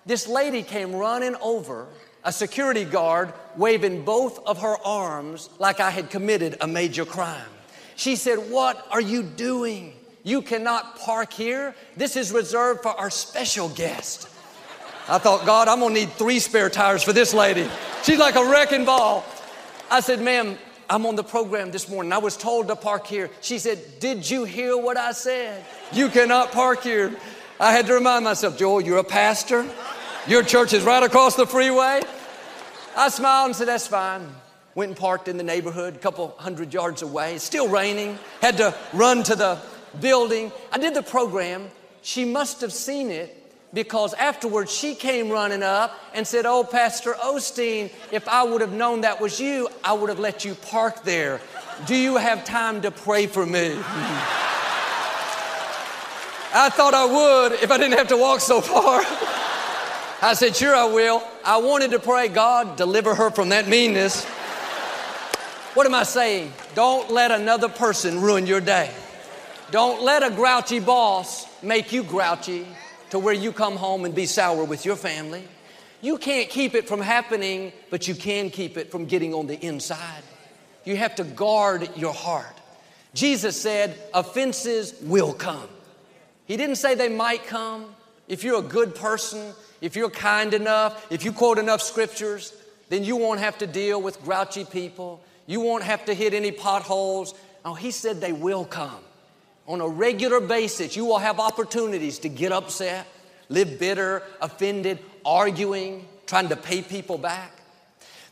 This 0.07 0.29
lady 0.29 0.63
came 0.63 0.95
running 0.95 1.35
over, 1.41 1.87
a 2.25 2.33
security 2.33 2.85
guard 2.85 3.33
waving 3.57 4.05
both 4.05 4.45
of 4.47 4.63
her 4.63 4.77
arms 4.85 5.51
like 5.59 5.81
I 5.81 5.91
had 5.91 6.11
committed 6.11 6.57
a 6.61 6.67
major 6.67 7.05
crime. 7.05 7.47
She 7.97 8.17
said, 8.17 8.51
What 8.51 8.87
are 8.91 9.01
you 9.01 9.23
doing? 9.23 9.95
You 10.23 10.41
cannot 10.41 10.99
park 10.99 11.33
here. 11.33 11.75
This 11.97 12.17
is 12.17 12.33
reserved 12.33 12.83
for 12.83 12.89
our 12.89 13.11
special 13.11 13.69
guest. 13.69 14.29
I 15.07 15.19
thought, 15.19 15.45
God, 15.45 15.69
I'm 15.69 15.81
gonna 15.81 15.95
need 15.95 16.11
three 16.13 16.39
spare 16.39 16.71
tires 16.71 17.03
for 17.03 17.13
this 17.13 17.35
lady. 17.35 17.69
She's 18.03 18.19
like 18.19 18.37
a 18.37 18.51
wrecking 18.51 18.87
ball. 18.87 19.25
I 19.91 20.01
said, 20.01 20.23
ma'am, 20.23 20.57
I'm 20.89 21.07
on 21.07 21.15
the 21.15 21.25
program 21.25 21.71
this 21.71 21.89
morning. 21.89 22.13
I 22.13 22.19
was 22.19 22.37
told 22.37 22.69
to 22.69 22.77
park 22.77 23.07
here. 23.07 23.31
She 23.41 23.59
said, 23.59 23.79
Did 24.01 24.29
you 24.29 24.45
hear 24.45 24.77
what 24.77 24.97
I 24.97 25.13
said? 25.13 25.65
You 25.93 26.09
cannot 26.09 26.53
park 26.53 26.83
here. 26.83 27.15
I 27.61 27.73
had 27.73 27.87
to 27.87 27.95
remind 27.95 28.25
myself, 28.25 28.59
Joel, 28.59 28.81
you're 28.81 28.99
a 28.99 29.05
pastor. 29.05 29.67
Your 30.27 30.43
church 30.43 30.73
is 30.73 30.85
right 30.85 31.03
across 31.03 31.37
the 31.37 31.47
freeway. 31.47 32.01
I 32.97 33.11
smiled 33.11 33.49
and 33.49 33.57
said, 33.57 33.69
That's 33.69 33.87
fine. 33.87 34.27
Went 34.75 34.89
and 34.89 34.99
parked 34.99 35.29
in 35.29 35.37
the 35.37 35.43
neighborhood, 35.43 35.97
a 35.97 35.99
couple 35.99 36.35
hundred 36.39 36.73
yards 36.73 37.03
away. 37.03 37.35
It's 37.35 37.45
still 37.45 37.69
raining. 37.69 38.19
Had 38.41 38.57
to 38.57 38.75
run 38.95 39.23
to 39.25 39.37
the 39.37 39.59
building. 40.01 40.51
I 40.73 40.79
did 40.79 40.95
the 40.95 41.03
program. 41.03 41.69
She 42.01 42.25
must 42.25 42.63
have 42.63 42.73
seen 42.73 43.11
it 43.11 43.39
because 43.75 44.15
afterwards 44.15 44.73
she 44.75 44.95
came 44.95 45.29
running 45.29 45.63
up 45.63 45.95
and 46.15 46.27
said, 46.27 46.47
Oh, 46.47 46.65
Pastor 46.65 47.13
Osteen, 47.13 47.93
if 48.11 48.27
I 48.27 48.45
would 48.45 48.63
have 48.63 48.73
known 48.73 49.03
that 49.03 49.21
was 49.21 49.39
you, 49.39 49.69
I 49.85 49.93
would 49.93 50.09
have 50.09 50.21
let 50.21 50.43
you 50.43 50.55
park 50.55 51.05
there. 51.05 51.39
Do 51.85 51.95
you 51.95 52.17
have 52.17 52.47
time 52.47 52.81
to 52.81 52.91
pray 52.91 53.27
for 53.27 53.45
me? 53.45 53.77
I 56.57 56.71
thought 56.71 56.95
I 56.95 57.05
would 57.05 57.61
if 57.63 57.71
I 57.71 57.77
didn't 57.77 57.99
have 57.99 58.09
to 58.09 58.17
walk 58.17 58.41
so 58.41 58.63
far. 58.63 59.03
I 60.23 60.35
said, 60.35 60.57
Sure, 60.57 60.75
I 60.75 60.85
will. 60.85 61.23
I 61.45 61.59
wanted 61.59 61.91
to 61.91 61.99
pray, 61.99 62.29
God, 62.29 62.77
deliver 62.77 63.15
her 63.15 63.31
from 63.31 63.51
that 63.51 63.69
meanness. 63.69 64.25
What 65.75 65.87
am 65.87 65.95
I 65.95 66.05
saying? 66.05 66.53
Don't 66.75 67.11
let 67.11 67.31
another 67.31 67.69
person 67.69 68.21
ruin 68.21 68.47
your 68.47 68.61
day. 68.61 68.91
Don't 69.71 70.03
let 70.03 70.23
a 70.23 70.31
grouchy 70.31 70.79
boss 70.79 71.47
make 71.63 71.93
you 71.93 72.05
grouchy 72.05 72.67
to 73.11 73.19
where 73.19 73.35
you 73.35 73.53
come 73.53 73.77
home 73.77 74.05
and 74.05 74.15
be 74.15 74.27
sour 74.27 74.65
with 74.65 74.85
your 74.85 74.97
family. 74.97 75.43
You 76.01 76.19
can't 76.19 76.49
keep 76.49 76.75
it 76.75 76.87
from 76.87 77.01
happening, 77.01 77.73
but 77.91 78.07
you 78.07 78.15
can 78.15 78.51
keep 78.51 78.77
it 78.77 78.91
from 78.91 79.07
getting 79.07 79.35
on 79.35 79.47
the 79.47 79.59
inside. 79.65 80.23
You 80.85 80.97
have 80.97 81.15
to 81.17 81.25
guard 81.25 81.89
your 81.97 82.13
heart. 82.13 82.55
Jesus 83.15 83.61
said, 83.61 83.99
offenses 84.13 84.95
will 85.03 85.33
come. 85.33 85.69
He 86.47 86.57
didn't 86.57 86.77
say 86.77 86.95
they 86.95 87.09
might 87.09 87.47
come. 87.47 87.87
If 88.29 88.45
you're 88.45 88.59
a 88.59 88.63
good 88.63 88.95
person, 88.95 89.53
if 89.81 89.97
you're 89.97 90.11
kind 90.11 90.55
enough, 90.55 91.07
if 91.11 91.25
you 91.25 91.33
quote 91.33 91.59
enough 91.59 91.83
scriptures, 91.83 92.53
then 92.89 93.05
you 93.05 93.17
won't 93.17 93.41
have 93.41 93.59
to 93.59 93.67
deal 93.67 94.01
with 94.01 94.23
grouchy 94.23 94.65
people. 94.65 95.23
You 95.47 95.61
won't 95.61 95.85
have 95.85 96.05
to 96.07 96.15
hit 96.15 96.35
any 96.35 96.53
potholes. 96.53 97.35
No, 97.65 97.75
he 97.75 97.91
said 97.91 98.21
they 98.21 98.33
will 98.33 98.65
come 98.65 99.05
on 99.67 99.81
a 99.81 99.89
regular 99.89 100.41
basis, 100.41 100.97
you 100.97 101.05
will 101.05 101.19
have 101.19 101.41
opportunities 101.41 102.19
to 102.21 102.29
get 102.29 102.53
upset, 102.53 103.07
live 103.49 103.79
bitter, 103.79 104.23
offended, 104.41 104.99
arguing, 105.25 106.07
trying 106.27 106.49
to 106.49 106.57
pay 106.57 106.83
people 106.83 107.19
back. 107.19 107.53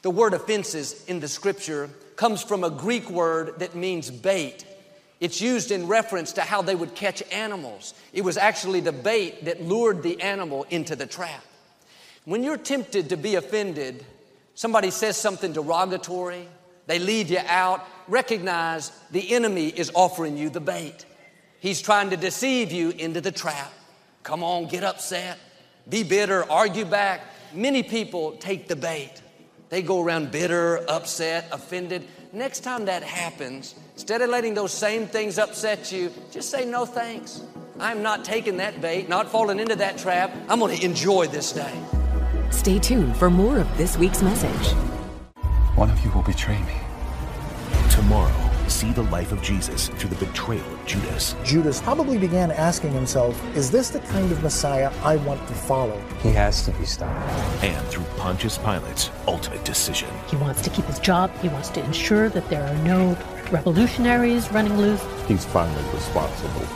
The 0.03 0.11
word 0.11 0.35
offenses 0.35 1.05
in 1.07 1.21
the 1.21 1.29
scripture 1.29 1.89
comes 2.17 2.43
from 2.43 2.65
a 2.65 2.71
Greek 2.71 3.09
word 3.09 3.61
that 3.61 3.75
means 3.75 4.11
bait. 4.11 4.67
It's 5.23 5.41
used 5.41 5.71
in 5.71 5.87
reference 5.87 6.33
to 6.33 6.41
how 6.41 6.63
they 6.63 6.75
would 6.75 6.97
catch 6.97 7.23
animals. 7.31 7.95
It 8.13 8.25
was 8.25 8.37
actually 8.37 8.81
the 8.81 8.91
bait 8.91 9.45
that 9.45 9.63
lured 9.63 10.03
the 10.03 10.21
animal 10.21 10.67
into 10.69 10.97
the 10.97 11.07
trap. 11.07 11.45
When 12.25 12.43
you're 12.43 12.57
tempted 12.57 13.11
to 13.11 13.17
be 13.17 13.37
offended, 13.37 14.05
somebody 14.57 14.91
says 14.91 15.17
something 15.17 15.53
derogatory, 15.53 16.49
they 16.89 16.99
lead 16.99 17.31
you 17.31 17.39
out, 17.47 17.87
recognize 18.09 18.91
the 19.13 19.33
enemy 19.33 19.69
is 19.69 19.93
offering 19.95 20.37
you 20.37 20.51
the 20.51 20.61
bait. 20.61 21.07
He's 21.61 21.81
trying 21.81 22.11
to 22.11 22.17
deceive 22.17 22.73
you 22.73 22.91
into 22.91 23.21
the 23.21 23.31
trap. 23.31 23.73
Come 24.25 24.43
on, 24.43 24.67
get 24.67 24.83
upset, 24.83 25.39
be 25.89 26.03
bitter, 26.03 26.51
argue 26.51 26.85
back. 26.85 27.21
Many 27.55 27.85
people 27.85 28.33
take 28.39 28.67
the 28.67 28.75
bait. 28.75 29.23
They 29.69 29.83
go 29.83 30.03
around 30.03 30.33
bitter, 30.33 30.85
upset, 30.91 31.47
offended. 31.53 32.09
Next 32.33 32.65
time 32.65 32.87
that 32.87 33.05
happens, 33.05 33.77
instead 34.03 34.21
of 34.21 34.31
letting 34.31 34.53
those 34.53 34.73
same 34.73 35.07
things 35.07 35.39
upset 35.39 35.93
you, 35.93 36.11
just 36.33 36.51
say 36.51 36.65
no 36.65 36.85
thanks. 36.85 37.41
I'm 37.79 38.03
not 38.03 38.25
taking 38.25 38.57
that 38.57 38.81
bait, 38.81 39.09
not 39.09 39.29
falling 39.29 39.61
into 39.61 39.77
that 39.77 39.97
trap. 39.97 40.35
I'm 40.49 40.59
going 40.59 40.77
to 40.77 40.85
enjoy 40.85 41.29
this 41.29 41.53
day. 41.53 41.73
Stay 42.51 42.81
tuned 42.81 43.17
for 43.17 43.31
more 43.31 43.59
of 43.59 43.79
this 43.79 43.97
week's 43.97 44.21
message. 44.21 44.75
One 45.77 45.89
of 45.89 46.05
you 46.05 46.11
will 46.11 46.23
betray 46.23 46.61
me. 46.63 46.75
Tomorrow 47.93 48.42
see 48.71 48.93
the 48.93 49.03
life 49.05 49.33
of 49.33 49.43
Jesus 49.43 49.89
through 49.89 50.11
the 50.11 50.25
betrayal 50.27 50.65
of 50.73 50.87
Judas. 50.87 51.35
Judas 51.45 51.81
probably 51.81 52.19
began 52.19 52.51
asking 52.51 52.93
himself, 52.93 53.41
Is 53.57 53.71
this 53.71 53.91
the 53.91 54.01
kind 54.01 54.31
of 54.33 54.43
Messiah 54.43 54.93
I 55.03 55.17
want 55.17 55.47
to 55.49 55.55
follow? 55.55 56.01
He 56.23 56.31
has 56.31 56.65
to 56.65 56.71
be 56.73 56.85
stopped. 56.85 57.29
And 57.63 57.87
through 57.89 58.05
Pontius 58.17 58.59
Pilate's 58.59 59.11
ultimate 59.27 59.65
decision. 59.65 60.09
He 60.29 60.37
wants 60.37 60.63
to 60.63 60.71
keep 60.71 60.85
his 60.87 60.99
job, 60.99 61.31
he 61.39 61.49
wants 61.49 61.69
to 61.71 61.85
ensure 61.85 62.29
that 62.29 62.49
there 62.49 62.63
are 62.63 62.77
no 62.85 63.17
revolutionaries 63.51 64.51
running 64.53 64.77
loose. 64.77 65.03
He's 65.27 65.45
finally 65.45 65.85
responsible 65.95 66.67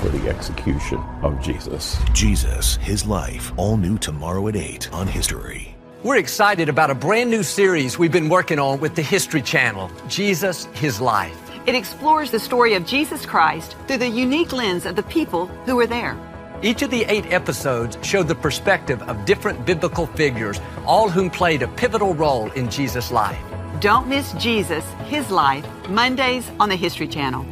for 0.00 0.08
the 0.10 0.28
execution 0.28 0.98
of 1.22 1.40
Jesus. 1.40 1.96
Jesus, 2.12 2.76
his 2.76 3.06
life, 3.06 3.52
all 3.56 3.76
new 3.76 3.98
tomorrow 3.98 4.48
at 4.48 4.56
8 4.56 4.92
on 4.92 5.06
History. 5.06 5.75
We're 6.02 6.18
excited 6.18 6.68
about 6.68 6.90
a 6.90 6.94
brand 6.94 7.30
new 7.30 7.42
series 7.42 7.98
we've 7.98 8.12
been 8.12 8.28
working 8.28 8.58
on 8.58 8.80
with 8.80 8.94
the 8.94 9.02
History 9.02 9.40
Channel 9.40 9.90
Jesus, 10.08 10.66
His 10.74 11.00
Life. 11.00 11.50
It 11.66 11.74
explores 11.74 12.30
the 12.30 12.38
story 12.38 12.74
of 12.74 12.84
Jesus 12.84 13.24
Christ 13.24 13.76
through 13.88 13.98
the 13.98 14.08
unique 14.08 14.52
lens 14.52 14.84
of 14.84 14.94
the 14.94 15.02
people 15.04 15.46
who 15.64 15.74
were 15.74 15.86
there. 15.86 16.14
Each 16.62 16.82
of 16.82 16.90
the 16.90 17.06
eight 17.06 17.32
episodes 17.32 17.96
showed 18.06 18.28
the 18.28 18.34
perspective 18.34 19.00
of 19.04 19.24
different 19.24 19.64
biblical 19.64 20.06
figures, 20.06 20.60
all 20.84 21.08
whom 21.08 21.30
played 21.30 21.62
a 21.62 21.68
pivotal 21.68 22.14
role 22.14 22.50
in 22.52 22.70
Jesus' 22.70 23.10
life. 23.10 23.40
Don't 23.80 24.06
miss 24.06 24.34
Jesus, 24.34 24.84
His 25.06 25.30
Life, 25.30 25.66
Mondays 25.88 26.48
on 26.60 26.68
the 26.68 26.76
History 26.76 27.08
Channel. 27.08 27.44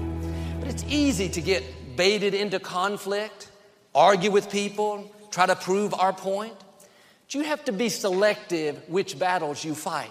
But 0.60 0.68
it's 0.68 0.84
easy 0.84 1.30
to 1.30 1.40
get 1.40 1.96
baited 1.96 2.34
into 2.34 2.60
conflict, 2.60 3.48
argue 3.94 4.30
with 4.30 4.50
people, 4.50 5.10
try 5.30 5.46
to 5.46 5.56
prove 5.56 5.94
our 5.94 6.12
point 6.12 6.54
you 7.30 7.42
have 7.42 7.64
to 7.64 7.72
be 7.72 7.88
selective 7.88 8.82
which 8.88 9.18
battles 9.18 9.64
you 9.64 9.74
fight. 9.74 10.10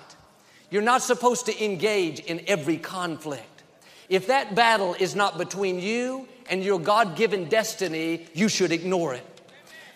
You're 0.69 0.81
not 0.81 1.03
supposed 1.03 1.45
to 1.45 1.63
engage 1.63 2.19
in 2.19 2.41
every 2.47 2.77
conflict. 2.77 3.63
If 4.09 4.27
that 4.27 4.55
battle 4.55 4.95
is 4.99 5.15
not 5.15 5.37
between 5.37 5.79
you 5.79 6.27
and 6.49 6.63
your 6.63 6.79
God 6.79 7.15
given 7.15 7.45
destiny, 7.45 8.25
you 8.33 8.49
should 8.49 8.71
ignore 8.71 9.13
it. 9.13 9.25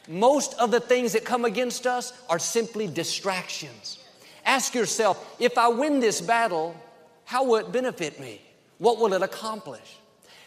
Most 0.07 0.53
of 0.55 0.71
the 0.71 0.79
things 0.79 1.13
that 1.13 1.25
come 1.25 1.43
against 1.43 1.85
us 1.85 2.13
are 2.29 2.39
simply 2.39 2.87
distractions. 2.87 3.99
Ask 4.45 4.73
yourself 4.73 5.35
if 5.39 5.57
I 5.57 5.67
win 5.67 5.99
this 5.99 6.21
battle, 6.21 6.75
how 7.25 7.43
will 7.43 7.57
it 7.57 7.71
benefit 7.71 8.19
me? 8.19 8.41
What 8.77 8.99
will 8.99 9.13
it 9.13 9.21
accomplish? 9.21 9.97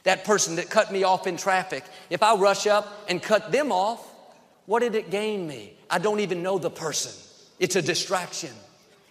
That 0.05 0.25
person 0.25 0.57
that 0.57 0.71
cut 0.71 0.91
me 0.91 1.03
off 1.03 1.27
in 1.27 1.37
traffic, 1.37 1.85
if 2.09 2.23
I 2.23 2.35
rush 2.37 2.67
up 2.67 3.05
and 3.09 3.23
cut 3.23 3.53
them 3.53 3.71
off, 3.71 4.07
what 4.65 4.81
did 4.81 4.95
it 4.95 5.11
gain 5.11 5.47
me? 5.47 5.75
I 5.91 5.99
don't 5.99 6.21
even 6.21 6.43
know 6.43 6.59
the 6.59 6.71
person. 6.71 7.13
It's 7.59 7.77
a 7.77 7.83
distraction. 7.83 8.51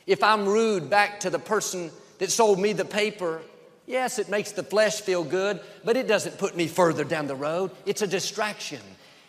If 0.08 0.24
I'm 0.24 0.48
rude 0.48 0.90
back 0.90 1.20
to 1.22 1.30
the 1.30 1.38
person 1.38 1.92
that 2.18 2.32
sold 2.32 2.60
me 2.60 2.74
the 2.74 2.86
paper, 2.86 3.42
yes, 3.86 4.18
it 4.18 4.30
makes 4.30 4.54
the 4.54 4.64
flesh 4.64 5.02
feel 5.02 5.24
good, 5.24 5.60
but 5.84 5.98
it 5.98 6.08
doesn't 6.08 6.38
put 6.38 6.56
me 6.56 6.68
further 6.68 7.04
down 7.04 7.28
the 7.28 7.36
road. 7.36 7.72
It's 7.86 8.02
a 8.02 8.08
distraction. 8.08 8.82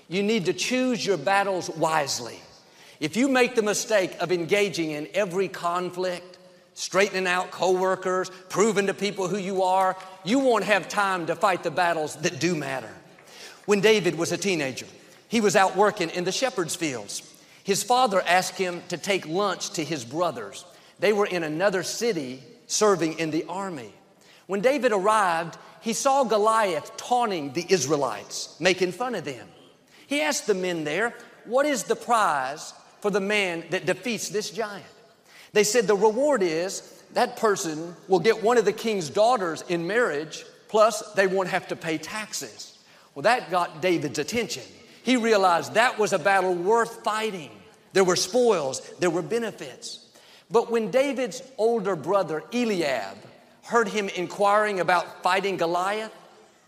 You 0.08 0.22
need 0.22 0.46
to 0.46 0.52
choose 0.52 1.04
your 1.04 1.18
battles 1.18 1.68
wisely. 1.68 2.40
If 3.00 3.16
you 3.16 3.28
make 3.28 3.54
the 3.54 3.62
mistake 3.62 4.16
of 4.20 4.30
engaging 4.32 4.90
in 4.92 5.08
every 5.14 5.48
conflict, 5.48 6.38
straightening 6.74 7.26
out 7.26 7.50
coworkers, 7.50 8.30
proving 8.48 8.86
to 8.86 8.94
people 8.94 9.28
who 9.28 9.38
you 9.38 9.62
are, 9.62 9.96
you 10.24 10.38
won't 10.38 10.64
have 10.64 10.88
time 10.88 11.26
to 11.26 11.36
fight 11.36 11.62
the 11.62 11.70
battles 11.70 12.16
that 12.16 12.40
do 12.40 12.54
matter. 12.54 12.90
When 13.66 13.80
David 13.80 14.16
was 14.16 14.32
a 14.32 14.38
teenager, 14.38 14.86
he 15.28 15.40
was 15.40 15.56
out 15.56 15.76
working 15.76 16.10
in 16.10 16.24
the 16.24 16.32
shepherd's 16.32 16.74
fields. 16.74 17.22
His 17.64 17.82
father 17.82 18.22
asked 18.22 18.56
him 18.56 18.82
to 18.88 18.96
take 18.96 19.26
lunch 19.26 19.70
to 19.70 19.84
his 19.84 20.04
brothers. 20.04 20.64
They 20.98 21.12
were 21.12 21.26
in 21.26 21.42
another 21.42 21.82
city 21.82 22.42
serving 22.66 23.18
in 23.18 23.30
the 23.30 23.44
army. 23.48 23.92
When 24.46 24.60
David 24.60 24.92
arrived, 24.92 25.58
he 25.80 25.92
saw 25.92 26.24
Goliath 26.24 26.96
taunting 26.96 27.52
the 27.52 27.66
Israelites, 27.68 28.56
making 28.60 28.92
fun 28.92 29.14
of 29.14 29.24
them. 29.24 29.46
He 30.06 30.20
asked 30.20 30.46
the 30.46 30.54
men 30.54 30.84
there, 30.84 31.14
What 31.44 31.66
is 31.66 31.84
the 31.84 31.96
prize 31.96 32.74
for 33.00 33.10
the 33.10 33.20
man 33.20 33.64
that 33.70 33.86
defeats 33.86 34.28
this 34.28 34.50
giant? 34.50 34.84
They 35.52 35.64
said, 35.64 35.86
The 35.86 35.96
reward 35.96 36.42
is 36.42 37.02
that 37.14 37.36
person 37.36 37.94
will 38.08 38.20
get 38.20 38.42
one 38.42 38.58
of 38.58 38.64
the 38.64 38.72
king's 38.72 39.08
daughters 39.08 39.64
in 39.68 39.86
marriage, 39.86 40.44
plus 40.68 41.12
they 41.12 41.26
won't 41.26 41.48
have 41.48 41.68
to 41.68 41.76
pay 41.76 41.98
taxes. 41.98 42.78
Well, 43.14 43.22
that 43.22 43.50
got 43.50 43.82
David's 43.82 44.18
attention. 44.18 44.62
He 45.02 45.16
realized 45.16 45.74
that 45.74 45.98
was 45.98 46.12
a 46.12 46.18
battle 46.18 46.54
worth 46.54 47.02
fighting. 47.02 47.50
There 47.92 48.04
were 48.04 48.16
spoils, 48.16 48.80
there 48.98 49.10
were 49.10 49.22
benefits. 49.22 50.06
But 50.50 50.70
when 50.70 50.90
David's 50.90 51.42
older 51.58 51.96
brother 51.96 52.42
Eliab 52.52 53.16
heard 53.64 53.88
him 53.88 54.08
inquiring 54.08 54.80
about 54.80 55.22
fighting 55.22 55.56
Goliath, 55.56 56.12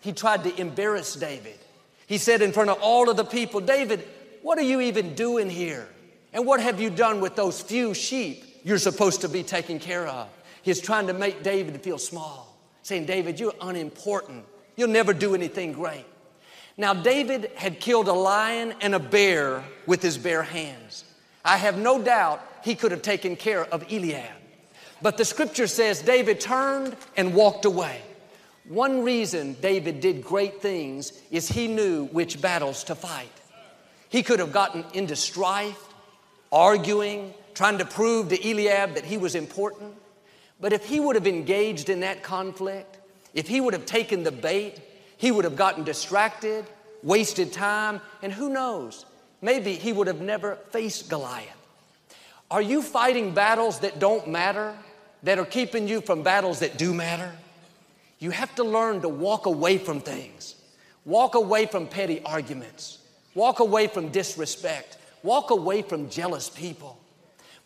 he 0.00 0.12
tried 0.12 0.44
to 0.44 0.60
embarrass 0.60 1.14
David. 1.14 1.58
He 2.06 2.18
said 2.18 2.42
in 2.42 2.52
front 2.52 2.70
of 2.70 2.78
all 2.80 3.08
of 3.08 3.16
the 3.16 3.24
people, 3.24 3.60
David, 3.60 4.06
what 4.42 4.58
are 4.58 4.62
you 4.62 4.80
even 4.80 5.14
doing 5.14 5.48
here? 5.48 5.88
And 6.32 6.46
what 6.46 6.60
have 6.60 6.80
you 6.80 6.90
done 6.90 7.20
with 7.20 7.36
those 7.36 7.60
few 7.60 7.94
sheep 7.94 8.44
you're 8.64 8.78
supposed 8.78 9.20
to 9.20 9.28
be 9.28 9.42
taking 9.42 9.78
care 9.78 10.06
of? 10.06 10.28
He's 10.62 10.80
trying 10.80 11.08
to 11.08 11.12
make 11.12 11.42
David 11.42 11.80
feel 11.82 11.98
small, 11.98 12.56
saying, 12.82 13.06
David, 13.06 13.38
you're 13.38 13.54
unimportant. 13.60 14.44
You'll 14.76 14.88
never 14.88 15.12
do 15.12 15.34
anything 15.34 15.72
great. 15.72 16.04
Now, 16.82 16.94
David 16.94 17.52
had 17.54 17.78
killed 17.78 18.08
a 18.08 18.12
lion 18.12 18.74
and 18.80 18.92
a 18.92 18.98
bear 18.98 19.62
with 19.86 20.02
his 20.02 20.18
bare 20.18 20.42
hands. 20.42 21.04
I 21.44 21.56
have 21.56 21.78
no 21.78 22.02
doubt 22.02 22.44
he 22.64 22.74
could 22.74 22.90
have 22.90 23.02
taken 23.02 23.36
care 23.36 23.64
of 23.66 23.84
Eliab. 23.84 24.34
But 25.00 25.16
the 25.16 25.24
scripture 25.24 25.68
says 25.68 26.02
David 26.02 26.40
turned 26.40 26.96
and 27.16 27.34
walked 27.34 27.66
away. 27.66 28.02
One 28.68 29.04
reason 29.04 29.56
David 29.60 30.00
did 30.00 30.24
great 30.24 30.60
things 30.60 31.12
is 31.30 31.48
he 31.48 31.68
knew 31.68 32.06
which 32.06 32.40
battles 32.40 32.82
to 32.84 32.96
fight. 32.96 33.30
He 34.08 34.24
could 34.24 34.40
have 34.40 34.52
gotten 34.52 34.84
into 34.92 35.14
strife, 35.14 35.84
arguing, 36.50 37.32
trying 37.54 37.78
to 37.78 37.84
prove 37.84 38.30
to 38.30 38.50
Eliab 38.50 38.96
that 38.96 39.04
he 39.04 39.18
was 39.18 39.36
important. 39.36 39.94
But 40.60 40.72
if 40.72 40.84
he 40.84 40.98
would 40.98 41.14
have 41.14 41.28
engaged 41.28 41.90
in 41.90 42.00
that 42.00 42.24
conflict, 42.24 42.98
if 43.34 43.46
he 43.46 43.60
would 43.60 43.72
have 43.72 43.86
taken 43.86 44.24
the 44.24 44.32
bait, 44.32 44.80
he 45.22 45.30
would 45.30 45.44
have 45.44 45.54
gotten 45.54 45.84
distracted, 45.84 46.64
wasted 47.04 47.52
time, 47.52 48.00
and 48.22 48.32
who 48.32 48.48
knows, 48.48 49.06
maybe 49.40 49.76
he 49.76 49.92
would 49.92 50.08
have 50.08 50.20
never 50.20 50.56
faced 50.72 51.08
Goliath. 51.08 51.46
Are 52.50 52.60
you 52.60 52.82
fighting 52.82 53.32
battles 53.32 53.78
that 53.78 54.00
don't 54.00 54.26
matter, 54.26 54.76
that 55.22 55.38
are 55.38 55.44
keeping 55.44 55.86
you 55.86 56.00
from 56.00 56.24
battles 56.24 56.58
that 56.58 56.76
do 56.76 56.92
matter? 56.92 57.30
You 58.18 58.32
have 58.32 58.52
to 58.56 58.64
learn 58.64 59.02
to 59.02 59.08
walk 59.08 59.46
away 59.46 59.78
from 59.78 60.00
things, 60.00 60.56
walk 61.04 61.36
away 61.36 61.66
from 61.66 61.86
petty 61.86 62.20
arguments, 62.24 62.98
walk 63.36 63.60
away 63.60 63.86
from 63.86 64.08
disrespect, 64.08 64.98
walk 65.22 65.50
away 65.52 65.82
from 65.82 66.10
jealous 66.10 66.50
people. 66.50 66.98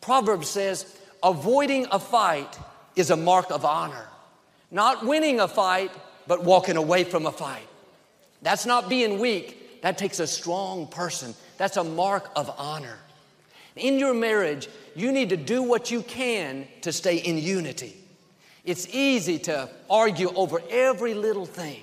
Proverbs 0.02 0.48
says, 0.48 0.94
avoiding 1.22 1.86
a 1.90 1.98
fight 1.98 2.58
is 2.96 3.08
a 3.08 3.16
mark 3.16 3.50
of 3.50 3.64
honor. 3.64 4.08
Not 4.70 5.06
winning 5.06 5.40
a 5.40 5.48
fight, 5.48 5.90
but 6.26 6.44
walking 6.44 6.76
away 6.76 7.04
from 7.04 7.26
a 7.26 7.32
fight. 7.32 7.68
That's 8.42 8.66
not 8.66 8.88
being 8.88 9.18
weak. 9.18 9.82
That 9.82 9.98
takes 9.98 10.20
a 10.20 10.26
strong 10.26 10.86
person. 10.86 11.34
That's 11.58 11.76
a 11.76 11.84
mark 11.84 12.30
of 12.36 12.52
honor. 12.58 12.98
In 13.76 13.98
your 13.98 14.14
marriage, 14.14 14.68
you 14.94 15.12
need 15.12 15.28
to 15.30 15.36
do 15.36 15.62
what 15.62 15.90
you 15.90 16.02
can 16.02 16.66
to 16.80 16.92
stay 16.92 17.16
in 17.18 17.38
unity. 17.38 17.96
It's 18.64 18.88
easy 18.94 19.38
to 19.40 19.68
argue 19.88 20.32
over 20.34 20.60
every 20.70 21.14
little 21.14 21.46
thing, 21.46 21.82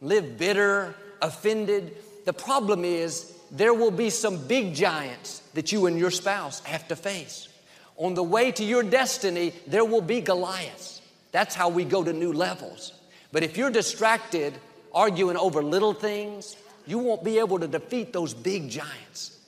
live 0.00 0.38
bitter, 0.38 0.94
offended. 1.20 1.96
The 2.24 2.32
problem 2.32 2.84
is 2.84 3.32
there 3.50 3.74
will 3.74 3.90
be 3.90 4.10
some 4.10 4.46
big 4.46 4.74
giants 4.74 5.40
that 5.54 5.72
you 5.72 5.86
and 5.86 5.98
your 5.98 6.10
spouse 6.10 6.60
have 6.60 6.86
to 6.88 6.96
face. 6.96 7.48
On 7.96 8.14
the 8.14 8.22
way 8.22 8.52
to 8.52 8.64
your 8.64 8.82
destiny, 8.82 9.52
there 9.66 9.84
will 9.84 10.02
be 10.02 10.20
Goliaths. 10.20 11.02
That's 11.32 11.54
how 11.54 11.68
we 11.68 11.84
go 11.84 12.04
to 12.04 12.12
new 12.12 12.32
levels. 12.32 12.92
But 13.32 13.42
if 13.42 13.56
you're 13.56 13.70
distracted 13.70 14.54
arguing 14.92 15.36
over 15.36 15.62
little 15.62 15.94
things, 15.94 16.56
you 16.86 16.98
won't 16.98 17.24
be 17.24 17.38
able 17.38 17.58
to 17.60 17.68
defeat 17.68 18.12
those 18.12 18.34
big 18.34 18.68
giants. 18.68 19.38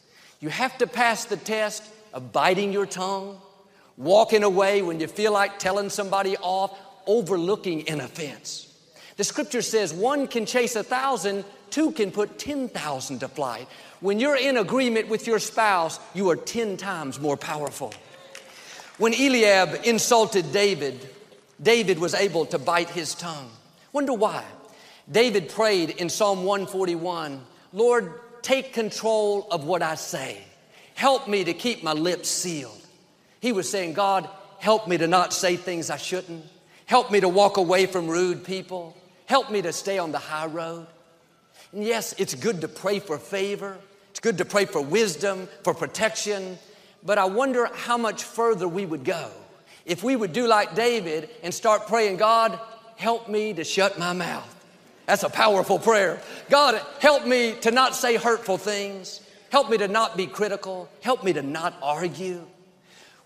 You 0.41 0.49
have 0.49 0.79
to 0.79 0.87
pass 0.87 1.25
the 1.25 1.37
test 1.37 1.85
of 2.13 2.33
biting 2.33 2.73
your 2.73 2.87
tongue, 2.87 3.41
walking 3.97 4.43
away 4.43 4.83
when 4.83 5.01
you 5.01 5.07
feel 5.07 5.33
like 5.33 5.59
telling 5.59 5.91
somebody 5.91 6.37
off, 6.37 6.79
overlooking 7.07 7.89
an 7.89 8.01
offense. 8.01 8.69
The 9.17 9.25
scripture 9.25 9.63
says 9.63 9.93
one 9.93 10.27
can 10.27 10.47
chase 10.47 10.77
a 10.77 10.83
thousand, 10.83 11.45
two 11.71 11.93
can 11.93 12.11
put 12.11 12.39
10,000 12.39 13.19
to 13.21 13.29
flight. 13.29 13.69
When 14.01 14.19
you're 14.19 14.37
in 14.37 14.57
agreement 14.57 15.09
with 15.09 15.27
your 15.27 15.39
spouse, 15.39 16.01
you 16.15 16.31
are 16.31 16.37
10 16.37 16.77
times 16.77 17.21
more 17.21 17.37
powerful. 17.37 17.93
When 18.99 19.15
Eliab 19.15 19.81
insulted 19.85 20.53
David, 20.53 21.09
David 21.63 21.99
was 21.99 22.15
able 22.15 22.47
to 22.47 22.59
bite 22.59 22.91
his 22.91 23.15
tongue. 23.15 23.51
Wonder 23.93 24.15
why? 24.15 24.45
David 25.11 25.49
prayed 25.49 25.91
in 25.91 26.09
Psalm 26.09 26.45
141 26.45 27.45
Lord, 27.73 28.21
take 28.43 28.73
control 28.73 29.47
of 29.51 29.65
what 29.65 29.83
I 29.83 29.95
say. 29.95 30.39
Help 30.95 31.27
me 31.27 31.45
to 31.45 31.55
keep 31.55 31.83
my 31.83 31.93
lips 31.93 32.29
sealed. 32.29 32.79
He 33.41 33.51
was 33.51 33.69
saying, 33.69 33.95
God, 33.95 34.29
help 34.59 34.87
me 34.87 34.99
to 34.99 35.07
not 35.07 35.33
say 35.33 35.57
things 35.57 35.89
I 35.89 35.97
shouldn't. 35.97 36.45
Help 36.85 37.11
me 37.11 37.21
to 37.21 37.29
walk 37.29 37.57
away 37.57 37.87
from 37.87 38.09
rude 38.09 38.45
people. 38.45 38.95
Help 39.25 39.51
me 39.51 39.63
to 39.63 39.73
stay 39.73 39.99
on 39.99 40.13
the 40.13 40.19
high 40.19 40.47
road. 40.47 40.87
And 41.73 41.83
yes, 41.83 42.15
it's 42.19 42.35
good 42.35 42.61
to 42.61 42.69
pray 42.69 42.99
for 42.99 43.19
favor. 43.19 43.79
It's 44.11 44.21
good 44.21 44.37
to 44.39 44.45
pray 44.45 44.67
for 44.67 44.83
wisdom, 44.83 45.49
for 45.65 45.73
protection, 45.73 46.59
but 47.03 47.17
I 47.17 47.25
wonder 47.25 47.71
how 47.73 47.97
much 47.97 48.25
further 48.25 48.69
we 48.69 48.85
would 48.85 49.05
go 49.05 49.31
if 49.85 50.05
we 50.05 50.15
would 50.15 50.33
do 50.33 50.47
like 50.47 50.75
David 50.75 51.31
and 51.43 51.53
start 51.53 51.87
praying, 51.87 52.19
God, 52.19 52.61
help 52.97 53.29
me 53.29 53.53
to 53.55 53.65
shut 53.65 53.99
my 53.99 54.13
mouth. 54.13 54.49
That's 55.07 55.23
a 55.23 55.29
powerful 55.29 55.79
prayer. 55.79 56.21
God, 56.49 56.81
help 57.01 57.27
me 57.27 57.55
to 57.63 57.71
not 57.71 57.95
say 57.95 58.17
hurtful 58.17 58.59
things. 58.59 59.21
Help 59.51 59.71
me 59.71 59.79
to 59.79 59.89
not 59.89 60.17
be 60.17 60.27
critical. 60.27 60.89
Help 61.03 61.25
me 61.25 61.33
to 61.33 61.43
not 61.43 61.75
argue. 61.83 62.47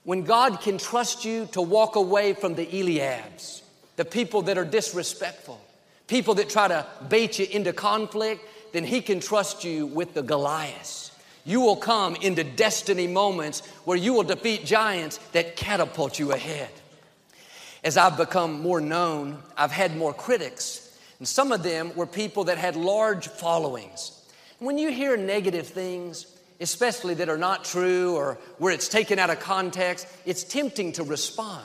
When 0.04 0.22
God 0.22 0.60
can 0.60 0.78
trust 0.78 1.24
you 1.24 1.46
to 1.52 1.60
walk 1.60 1.96
away 1.96 2.32
from 2.32 2.54
the 2.54 2.66
Eliabs, 2.66 3.62
the 3.96 4.04
people 4.04 4.42
that 4.42 4.56
are 4.58 4.64
disrespectful, 4.64 5.60
people 6.06 6.34
that 6.34 6.48
try 6.48 6.68
to 6.68 6.86
bait 7.08 7.38
you 7.38 7.46
into 7.50 7.72
conflict, 7.72 8.42
then 8.72 8.84
He 8.84 9.00
can 9.00 9.20
trust 9.20 9.64
you 9.64 9.86
with 9.86 10.14
the 10.14 10.22
Goliaths 10.22 11.06
you 11.46 11.60
will 11.60 11.76
come 11.76 12.16
into 12.16 12.42
destiny 12.42 13.06
moments 13.06 13.64
where 13.84 13.96
you 13.96 14.12
will 14.12 14.24
defeat 14.24 14.66
giants 14.66 15.18
that 15.30 15.54
catapult 15.54 16.18
you 16.18 16.32
ahead. 16.32 16.68
As 17.86 17.96
I've 17.96 18.16
become 18.16 18.62
more 18.62 18.80
known, 18.80 19.38
I've 19.56 19.70
had 19.70 19.96
more 19.96 20.12
critics, 20.12 20.98
and 21.20 21.28
some 21.28 21.52
of 21.52 21.62
them 21.62 21.94
were 21.94 22.04
people 22.04 22.42
that 22.44 22.58
had 22.58 22.74
large 22.74 23.28
followings. 23.28 24.10
When 24.58 24.76
you 24.76 24.90
hear 24.90 25.16
negative 25.16 25.68
things, 25.68 26.26
especially 26.60 27.14
that 27.14 27.28
are 27.28 27.38
not 27.38 27.64
true 27.64 28.16
or 28.16 28.38
where 28.58 28.72
it's 28.72 28.88
taken 28.88 29.20
out 29.20 29.30
of 29.30 29.38
context, 29.38 30.08
it's 30.24 30.42
tempting 30.42 30.94
to 30.94 31.04
respond. 31.04 31.64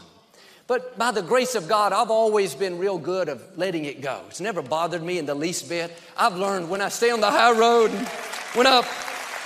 But 0.68 0.96
by 0.96 1.10
the 1.10 1.24
grace 1.24 1.56
of 1.56 1.68
God, 1.68 1.92
I've 1.92 2.12
always 2.12 2.54
been 2.54 2.78
real 2.78 3.00
good 3.00 3.28
of 3.28 3.42
letting 3.58 3.86
it 3.86 4.02
go. 4.02 4.22
It's 4.28 4.40
never 4.40 4.62
bothered 4.62 5.02
me 5.02 5.18
in 5.18 5.26
the 5.26 5.34
least 5.34 5.70
bit. 5.70 5.92
I've 6.16 6.36
learned 6.36 6.70
when 6.70 6.82
I 6.82 6.90
stay 6.90 7.10
on 7.10 7.20
the 7.20 7.32
high 7.32 7.58
road, 7.58 7.90
when 8.54 8.68
I 8.68 8.88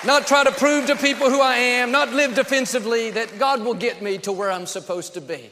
not 0.05 0.27
try 0.27 0.43
to 0.43 0.51
prove 0.51 0.88
to 0.88 0.97
people 0.97 1.29
who 1.29 1.39
I 1.39 1.55
am, 1.55 1.93
not 1.93 2.11
live 2.11 2.35
defensively, 2.35 3.11
that 3.11 3.39
God 3.39 3.63
will 3.63 3.75
get 3.75 4.01
me 4.01 4.17
to 4.17 4.33
where 4.33 4.51
I'm 4.51 4.65
supposed 4.65 5.13
to 5.13 5.21
be. 5.21 5.51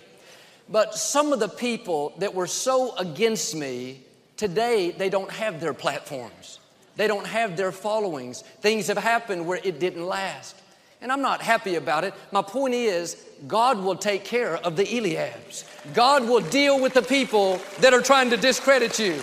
But 0.69 0.95
some 0.95 1.33
of 1.33 1.39
the 1.39 1.49
people 1.49 2.13
that 2.19 2.33
were 2.33 2.47
so 2.47 2.95
against 2.97 3.55
me, 3.55 4.01
today 4.37 4.91
they 4.91 5.09
don't 5.09 5.31
have 5.31 5.59
their 5.59 5.73
platforms. 5.73 6.59
They 6.95 7.07
don't 7.07 7.27
have 7.27 7.57
their 7.57 7.71
followings. 7.71 8.41
Things 8.61 8.87
have 8.87 8.97
happened 8.97 9.47
where 9.47 9.59
it 9.63 9.79
didn't 9.79 10.05
last. 10.05 10.55
And 11.01 11.11
I'm 11.11 11.21
not 11.21 11.41
happy 11.41 11.75
about 11.75 12.05
it. 12.05 12.13
My 12.31 12.41
point 12.41 12.73
is, 12.73 13.21
God 13.45 13.79
will 13.83 13.97
take 13.97 14.23
care 14.23 14.55
of 14.57 14.77
the 14.77 14.85
Eliabs. 14.85 15.65
God 15.93 16.23
will 16.23 16.39
deal 16.39 16.79
with 16.79 16.93
the 16.93 17.01
people 17.01 17.59
that 17.81 17.93
are 17.93 18.01
trying 18.01 18.29
to 18.29 18.37
discredit 18.37 18.99
you. 18.99 19.21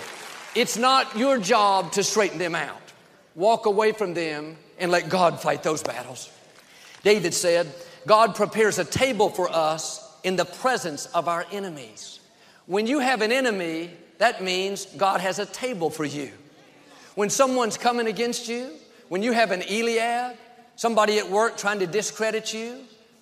It's 0.53 0.77
not 0.77 1.17
your 1.17 1.39
job 1.39 1.93
to 1.93 2.03
straighten 2.03 2.37
them 2.37 2.53
out. 2.53 2.77
Walk 3.35 3.65
away 3.65 3.93
from 3.93 4.13
them 4.13 4.57
and 4.77 4.91
let 4.91 5.09
God 5.09 5.39
fight 5.39 5.63
those 5.63 5.81
battles. 5.81 6.29
David 7.03 7.33
said, 7.33 7.73
God 8.05 8.35
prepares 8.35 8.77
a 8.77 8.85
table 8.85 9.29
for 9.29 9.49
us 9.49 10.00
in 10.23 10.35
the 10.35 10.45
presence 10.45 11.05
of 11.07 11.27
our 11.27 11.45
enemies. 11.51 12.19
When 12.65 12.87
you 12.87 12.99
have 12.99 13.21
an 13.21 13.31
enemy, 13.31 13.91
that 14.19 14.43
means 14.43 14.85
God 14.85 15.21
has 15.21 15.39
a 15.39 15.45
table 15.45 15.89
for 15.89 16.05
you. 16.05 16.31
When 17.15 17.29
someone's 17.29 17.77
coming 17.77 18.07
against 18.07 18.47
you, 18.47 18.69
when 19.09 19.23
you 19.23 19.31
have 19.33 19.51
an 19.51 19.63
Eliab, 19.63 20.37
somebody 20.75 21.17
at 21.19 21.29
work 21.29 21.57
trying 21.57 21.79
to 21.79 21.87
discredit 21.87 22.53
you, 22.53 22.77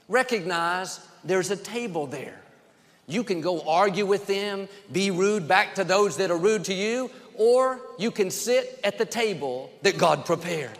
recognize 0.07 0.99
there's 1.23 1.51
a 1.51 1.57
table 1.57 2.05
there. 2.05 2.39
You 3.07 3.23
can 3.23 3.41
go 3.41 3.61
argue 3.61 4.05
with 4.05 4.27
them, 4.27 4.67
be 4.91 5.09
rude 5.09 5.47
back 5.47 5.75
to 5.75 5.83
those 5.83 6.17
that 6.17 6.29
are 6.29 6.37
rude 6.37 6.65
to 6.65 6.73
you, 6.73 7.09
or 7.35 7.79
you 7.97 8.11
can 8.11 8.29
sit 8.29 8.79
at 8.83 8.97
the 8.97 9.05
table 9.05 9.71
that 9.81 9.97
God 9.97 10.25
prepared. 10.25 10.77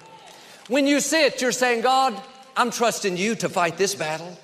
When 0.68 0.86
you 0.86 1.00
sit, 1.00 1.42
you're 1.42 1.52
saying, 1.52 1.82
God, 1.82 2.22
I'm 2.56 2.70
trusting 2.70 3.18
you 3.18 3.34
to 3.36 3.50
fight 3.50 3.78
this 3.78 3.96
battle. 3.96 4.38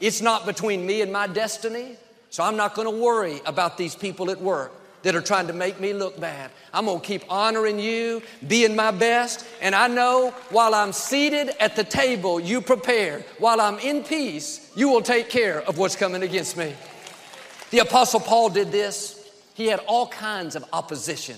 It's 0.00 0.20
not 0.20 0.46
between 0.46 0.86
me 0.86 1.02
and 1.02 1.12
my 1.12 1.26
destiny, 1.26 1.96
so 2.30 2.44
I'm 2.44 2.56
not 2.56 2.74
going 2.74 2.86
to 2.86 3.02
worry 3.02 3.40
about 3.46 3.76
these 3.76 3.96
people 3.96 4.30
at 4.30 4.40
work 4.40 4.72
that 5.02 5.14
are 5.14 5.22
trying 5.22 5.46
to 5.46 5.52
make 5.52 5.80
me 5.80 5.92
look 5.92 6.18
bad. 6.20 6.50
I'm 6.72 6.86
going 6.86 7.00
to 7.00 7.06
keep 7.06 7.22
honoring 7.30 7.78
you, 7.78 8.22
being 8.46 8.76
my 8.76 8.90
best, 8.90 9.46
and 9.60 9.74
I 9.74 9.88
know 9.88 10.30
while 10.50 10.74
I'm 10.74 10.92
seated 10.92 11.50
at 11.60 11.76
the 11.76 11.84
table 11.84 12.40
you 12.40 12.60
prepared, 12.60 13.24
while 13.38 13.60
I'm 13.60 13.78
in 13.78 14.02
peace, 14.02 14.72
you 14.76 14.88
will 14.88 15.02
take 15.02 15.30
care 15.30 15.62
of 15.62 15.78
what's 15.78 15.96
coming 15.96 16.22
against 16.22 16.56
me. 16.56 16.74
The 17.70 17.80
Apostle 17.80 18.20
Paul 18.20 18.50
did 18.50 18.72
this. 18.72 19.30
He 19.54 19.66
had 19.66 19.80
all 19.86 20.06
kinds 20.08 20.56
of 20.56 20.64
opposition. 20.72 21.36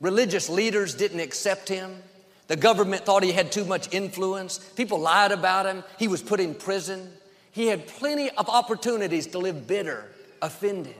Religious 0.00 0.48
leaders 0.48 0.94
didn't 0.94 1.20
accept 1.20 1.68
him. 1.68 2.02
The 2.48 2.56
government 2.56 3.04
thought 3.04 3.22
he 3.22 3.32
had 3.32 3.50
too 3.50 3.64
much 3.64 3.92
influence. 3.92 4.58
People 4.58 5.00
lied 5.00 5.32
about 5.32 5.66
him. 5.66 5.82
He 5.98 6.06
was 6.06 6.22
put 6.22 6.38
in 6.38 6.54
prison. 6.54 7.10
He 7.56 7.68
had 7.68 7.86
plenty 7.86 8.28
of 8.28 8.50
opportunities 8.50 9.28
to 9.28 9.38
live 9.38 9.66
bitter, 9.66 10.04
offended. 10.42 10.94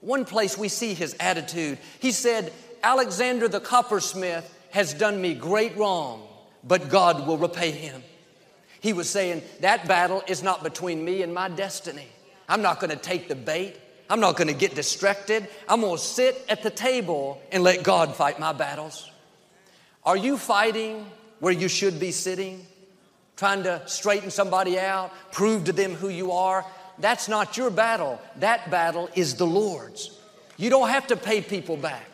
One 0.00 0.24
place 0.24 0.56
we 0.56 0.68
see 0.68 0.94
his 0.94 1.14
attitude. 1.20 1.76
He 1.98 2.10
said, 2.10 2.54
Alexander 2.82 3.48
the 3.48 3.60
coppersmith 3.60 4.50
has 4.70 4.94
done 4.94 5.20
me 5.20 5.34
great 5.34 5.76
wrong, 5.76 6.26
but 6.64 6.88
God 6.88 7.26
will 7.26 7.36
repay 7.36 7.70
him. 7.70 8.02
He 8.80 8.94
was 8.94 9.10
saying, 9.10 9.42
That 9.60 9.86
battle 9.86 10.22
is 10.26 10.42
not 10.42 10.62
between 10.62 11.04
me 11.04 11.20
and 11.20 11.34
my 11.34 11.50
destiny. 11.50 12.08
I'm 12.48 12.62
not 12.62 12.80
going 12.80 12.92
to 12.92 12.96
take 12.96 13.28
the 13.28 13.34
bait. 13.34 13.76
I'm 14.08 14.20
not 14.20 14.38
going 14.38 14.48
to 14.48 14.54
get 14.54 14.74
distracted. 14.74 15.48
I'm 15.68 15.82
going 15.82 15.98
to 15.98 16.02
sit 16.02 16.46
at 16.48 16.62
the 16.62 16.70
table 16.70 17.42
and 17.52 17.62
let 17.62 17.82
God 17.82 18.16
fight 18.16 18.40
my 18.40 18.54
battles. 18.54 19.10
Are 20.04 20.16
you 20.16 20.38
fighting 20.38 21.04
where 21.40 21.52
you 21.52 21.68
should 21.68 22.00
be 22.00 22.10
sitting? 22.10 22.66
Trying 23.40 23.62
to 23.62 23.80
straighten 23.86 24.30
somebody 24.30 24.78
out, 24.78 25.12
prove 25.32 25.64
to 25.64 25.72
them 25.72 25.94
who 25.94 26.10
you 26.10 26.32
are? 26.32 26.62
That's 26.98 27.26
not 27.26 27.56
your 27.56 27.70
battle. 27.70 28.20
That 28.36 28.70
battle 28.70 29.08
is 29.14 29.36
the 29.36 29.46
Lord's. 29.46 30.10
You 30.58 30.68
don't 30.68 30.90
have 30.90 31.06
to 31.06 31.16
pay 31.16 31.40
people 31.40 31.78
back. 31.78 32.06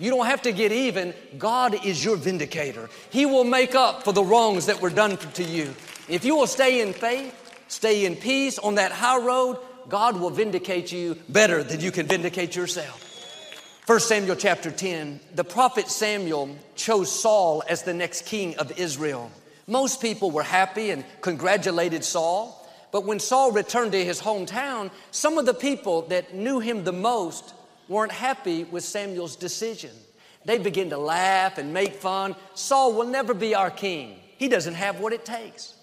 You 0.00 0.10
don't 0.10 0.26
have 0.26 0.42
to 0.42 0.50
get 0.50 0.72
even. 0.72 1.14
God 1.38 1.86
is 1.86 2.04
your 2.04 2.16
vindicator. 2.16 2.90
He 3.10 3.26
will 3.26 3.44
make 3.44 3.76
up 3.76 4.02
for 4.02 4.12
the 4.12 4.24
wrongs 4.24 4.66
that 4.66 4.80
were 4.80 4.90
done 4.90 5.18
to 5.18 5.44
you. 5.44 5.72
If 6.08 6.24
you 6.24 6.34
will 6.34 6.48
stay 6.48 6.80
in 6.80 6.92
faith, 6.92 7.32
stay 7.68 8.04
in 8.04 8.16
peace 8.16 8.58
on 8.58 8.74
that 8.74 8.90
high 8.90 9.24
road, 9.24 9.58
God 9.88 10.18
will 10.18 10.30
vindicate 10.30 10.90
you 10.90 11.16
better 11.28 11.62
than 11.62 11.78
you 11.78 11.92
can 11.92 12.06
vindicate 12.06 12.56
yourself. 12.56 12.98
1 13.86 14.00
Samuel 14.00 14.34
chapter 14.34 14.72
10, 14.72 15.20
the 15.36 15.44
prophet 15.44 15.88
Samuel 15.88 16.56
chose 16.74 17.12
Saul 17.12 17.62
as 17.68 17.84
the 17.84 17.94
next 17.94 18.26
king 18.26 18.56
of 18.56 18.76
Israel. 18.80 19.30
Most 19.66 20.00
people 20.00 20.30
were 20.30 20.42
happy 20.42 20.90
and 20.90 21.04
congratulated 21.20 22.04
Saul, 22.04 22.58
but 22.90 23.04
when 23.04 23.20
Saul 23.20 23.52
returned 23.52 23.92
to 23.92 24.04
his 24.04 24.20
hometown, 24.20 24.90
some 25.10 25.38
of 25.38 25.46
the 25.46 25.54
people 25.54 26.02
that 26.02 26.34
knew 26.34 26.60
him 26.60 26.84
the 26.84 26.92
most 26.92 27.54
weren't 27.88 28.12
happy 28.12 28.64
with 28.64 28.84
Samuel's 28.84 29.36
decision. 29.36 29.90
They 30.44 30.58
began 30.58 30.90
to 30.90 30.98
laugh 30.98 31.58
and 31.58 31.72
make 31.72 31.94
fun. 31.94 32.34
Saul 32.54 32.92
will 32.94 33.06
never 33.06 33.34
be 33.34 33.54
our 33.54 33.70
king. 33.70 34.18
He 34.36 34.48
doesn't 34.48 34.74
have 34.74 34.98
what 35.00 35.12
it 35.12 35.24
takes. 35.24 35.74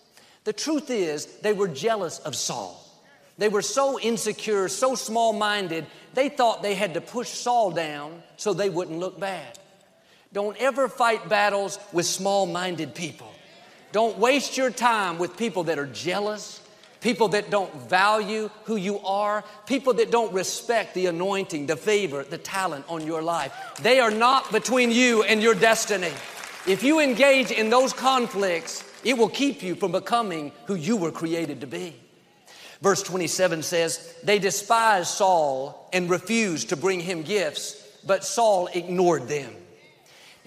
The 0.44 0.54
truth 0.54 0.90
is, 0.90 1.26
they 1.42 1.54
were 1.54 1.68
jealous 1.68 2.20
of 2.20 2.36
Saul. 2.36 2.86
They 3.38 3.48
were 3.48 3.62
so 3.62 4.00
insecure, 4.00 4.68
so 4.68 4.96
small 4.96 5.32
minded, 5.32 5.86
they 6.14 6.28
thought 6.28 6.62
they 6.62 6.76
had 6.76 6.96
to 6.96 7.02
push 7.02 7.30
Saul 7.30 7.72
down 7.72 8.22
so 8.36 8.54
they 8.54 8.70
wouldn't 8.70 9.00
look 9.00 9.18
bad. 9.18 9.58
Don't 10.34 10.58
ever 10.58 10.90
fight 10.90 11.30
battles 11.30 11.80
with 11.94 12.06
small 12.06 12.46
minded 12.46 12.94
people. 12.94 13.32
Don't 13.92 14.18
waste 14.18 14.58
your 14.58 14.70
time 14.70 15.18
with 15.18 15.38
people 15.38 15.64
that 15.66 15.80
are 15.80 15.88
jealous, 15.88 16.62
people 17.02 17.30
that 17.30 17.50
don't 17.50 17.74
value 17.90 18.50
who 18.66 18.76
you 18.76 19.00
are, 19.00 19.44
people 19.66 19.94
that 19.96 20.12
don't 20.12 20.34
respect 20.34 20.94
the 20.94 21.08
anointing, 21.08 21.66
the 21.66 21.76
favor, 21.76 22.24
the 22.24 22.38
talent 22.38 22.86
on 22.88 23.06
your 23.06 23.22
life. 23.22 23.54
They 23.82 24.00
are 24.00 24.12
not 24.12 24.52
between 24.52 24.92
you 24.92 25.24
and 25.24 25.42
your 25.42 25.56
destiny. 25.56 26.12
If 26.68 26.84
you 26.84 27.00
engage 27.00 27.52
in 27.52 27.70
those 27.70 27.94
conflicts, 27.94 28.84
it 29.04 29.18
will 29.18 29.30
keep 29.30 29.64
you 29.64 29.76
from 29.76 29.92
becoming 29.92 30.52
who 30.66 30.76
you 30.76 30.98
were 30.98 31.12
created 31.12 31.62
to 31.62 31.68
be. 31.68 31.96
Verse 32.82 33.04
27 33.04 33.64
says, 33.64 34.16
They 34.24 34.40
despised 34.40 35.10
Saul 35.10 35.90
and 35.92 36.10
refused 36.10 36.70
to 36.70 36.78
bring 36.78 37.00
him 37.00 37.24
gifts, 37.24 37.82
but 38.06 38.24
Saul 38.24 38.68
ignored 38.68 39.28
them. 39.28 39.54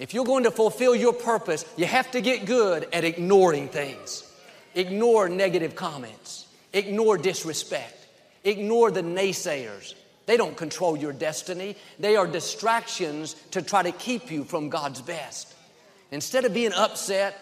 If 0.03 0.13
you're 0.13 0.25
going 0.25 0.43
to 0.43 0.51
fulfill 0.51 0.93
your 0.93 1.13
purpose, 1.13 1.63
you 1.77 1.85
have 1.85 2.11
to 2.11 2.19
get 2.19 2.45
good 2.45 2.89
at 2.91 3.05
ignoring 3.05 3.69
things. 3.69 4.29
Ignore 4.75 5.29
negative 5.29 5.77
comments, 5.77 6.45
ignore 6.73 7.17
disrespect, 7.17 8.05
ignore 8.43 8.91
the 8.91 9.01
naysayers. 9.01 9.93
They 10.25 10.35
don't 10.35 10.57
control 10.57 10.97
your 10.97 11.13
destiny, 11.13 11.77
they 11.99 12.17
are 12.17 12.27
distractions 12.27 13.37
to 13.51 13.61
try 13.61 13.81
to 13.81 13.93
keep 13.93 14.29
you 14.29 14.43
from 14.43 14.67
God's 14.67 15.01
best. 15.01 15.55
Instead 16.11 16.43
of 16.43 16.53
being 16.53 16.73
upset 16.73 17.39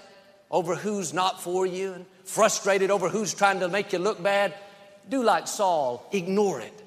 over 0.52 0.76
who's 0.76 1.16
not 1.16 1.42
for 1.42 1.66
you 1.66 1.94
and 1.94 2.06
frustrated 2.26 2.92
over 2.92 3.10
who's 3.10 3.34
trying 3.34 3.62
to 3.62 3.70
make 3.70 3.92
you 3.92 3.98
look 3.98 4.22
bad, 4.22 4.54
do 5.10 5.24
like 5.24 5.48
Saul, 5.48 6.08
ignore 6.12 6.62
it. 6.62 6.84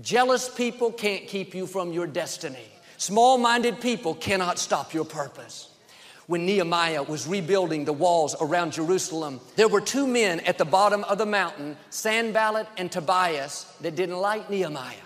Jealous 0.00 0.48
people 0.48 0.92
can't 0.92 1.26
keep 1.26 1.56
you 1.56 1.66
from 1.66 1.92
your 1.92 2.06
destiny. 2.06 2.68
Small 2.98 3.38
minded 3.38 3.80
people 3.80 4.16
cannot 4.16 4.58
stop 4.58 4.92
your 4.92 5.04
purpose. 5.04 5.68
When 6.26 6.44
Nehemiah 6.44 7.04
was 7.04 7.28
rebuilding 7.28 7.84
the 7.84 7.92
walls 7.92 8.34
around 8.40 8.72
Jerusalem, 8.72 9.40
there 9.54 9.68
were 9.68 9.80
two 9.80 10.04
men 10.04 10.40
at 10.40 10.58
the 10.58 10.64
bottom 10.64 11.04
of 11.04 11.16
the 11.16 11.24
mountain, 11.24 11.76
Sanballat 11.90 12.66
and 12.76 12.90
Tobias, 12.90 13.72
that 13.82 13.94
didn't 13.94 14.18
like 14.18 14.50
Nehemiah. 14.50 14.96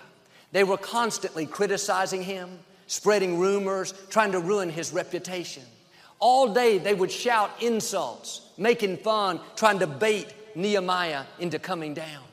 They 0.51 0.63
were 0.63 0.77
constantly 0.77 1.45
criticizing 1.45 2.23
him, 2.23 2.57
spreading 2.87 3.37
rumors, 3.37 3.93
trying 4.09 4.31
to 4.31 4.39
ruin 4.39 4.71
his 4.71 4.91
reputation. 4.91 5.63
All 6.17 6.51
day 6.51 6.79
they 6.79 6.95
would 6.95 7.11
shout 7.11 7.51
insults, 7.61 8.41
making 8.57 8.97
fun, 8.97 9.39
trying 9.55 9.77
to 9.79 9.87
bait 9.87 10.33
Nehemiah 10.55 11.25
into 11.37 11.59
coming 11.59 11.93
down. 11.93 12.23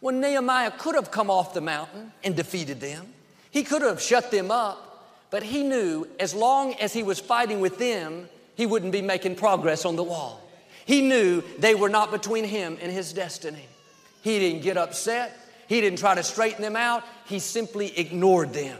When 0.00 0.20
Nehemiah 0.20 0.72
could 0.72 0.96
have 0.96 1.12
come 1.12 1.30
off 1.30 1.54
the 1.54 1.60
mountain 1.60 2.12
and 2.24 2.34
defeated 2.34 2.80
them. 2.80 3.12
He 3.52 3.62
could 3.62 3.80
have 3.80 4.02
shut 4.02 4.30
them 4.30 4.50
up, 4.50 4.85
but 5.30 5.42
he 5.42 5.62
knew 5.62 6.06
as 6.18 6.34
long 6.34 6.74
as 6.74 6.92
he 6.92 7.02
was 7.02 7.18
fighting 7.18 7.60
with 7.60 7.78
them, 7.78 8.28
he 8.54 8.66
wouldn't 8.66 8.92
be 8.92 9.02
making 9.02 9.36
progress 9.36 9.84
on 9.84 9.96
the 9.96 10.02
wall. 10.02 10.40
He 10.84 11.02
knew 11.02 11.42
they 11.58 11.74
were 11.74 11.88
not 11.88 12.10
between 12.10 12.44
him 12.44 12.78
and 12.80 12.92
his 12.92 13.12
destiny. 13.12 13.66
He 14.22 14.38
didn't 14.38 14.62
get 14.62 14.76
upset. 14.76 15.36
He 15.68 15.80
didn't 15.80 15.98
try 15.98 16.14
to 16.14 16.22
straighten 16.22 16.62
them 16.62 16.76
out. 16.76 17.04
He 17.26 17.38
simply 17.38 17.96
ignored 17.98 18.52
them. 18.52 18.78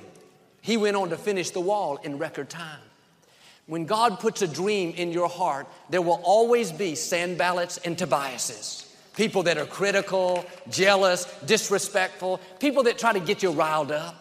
He 0.63 0.77
went 0.77 0.97
on 0.97 1.11
to 1.11 1.17
finish 1.17 1.51
the 1.51 1.61
wall 1.61 1.97
in 1.97 2.19
record 2.19 2.49
time. 2.49 2.81
When 3.67 3.85
God 3.85 4.21
puts 4.21 4.43
a 4.43 4.49
dream 4.49 4.95
in 4.97 5.11
your 5.11 5.29
heart, 5.29 5.67
there 5.91 6.03
will 6.03 6.21
always 6.23 6.71
be 6.71 6.93
Sanballats 6.93 7.85
and 7.85 7.99
Tobiases 7.99 8.87
people 9.17 9.43
that 9.45 9.57
are 9.57 9.67
critical, 9.67 10.45
jealous, 10.69 11.25
disrespectful, 11.47 12.39
people 12.61 12.85
that 12.85 12.99
try 12.99 13.13
to 13.13 13.21
get 13.21 13.43
you 13.43 13.51
riled 13.51 13.91
up. 13.91 14.15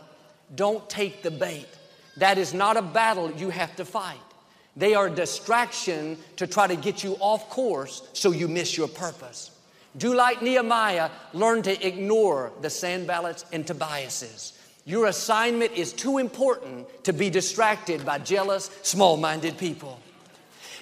Don't 0.56 0.90
take 0.90 1.22
the 1.22 1.30
bait. 1.30 1.68
That 2.18 2.38
is 2.38 2.54
not 2.54 2.78
a 2.78 2.82
battle 2.82 3.32
you 3.32 3.50
have 3.50 3.76
to 3.78 3.86
fight. 3.86 4.20
They 4.78 4.94
are 4.94 5.08
a 5.08 5.12
distraction 5.12 6.18
to 6.38 6.48
try 6.48 6.68
to 6.68 6.76
get 6.76 7.04
you 7.04 7.16
off 7.20 7.50
course 7.50 8.08
so 8.14 8.32
you 8.32 8.48
miss 8.48 8.78
your 8.78 8.88
purpose. 8.88 9.52
Do 9.98 10.14
like 10.14 10.42
Nehemiah, 10.42 11.10
learn 11.34 11.62
to 11.64 11.88
ignore 11.88 12.52
the 12.62 12.68
Sanballats 12.68 13.46
and 13.54 13.66
Tobiases. 13.66 14.54
Your 14.86 15.08
assignment 15.08 15.72
is 15.72 15.94
too 15.94 16.18
important 16.18 17.06
to 17.06 17.14
be 17.14 17.30
distracted 17.30 18.06
by 18.06 18.20
jealous, 18.20 18.70
small 18.84 19.16
minded 19.18 19.58
people. 19.58 20.00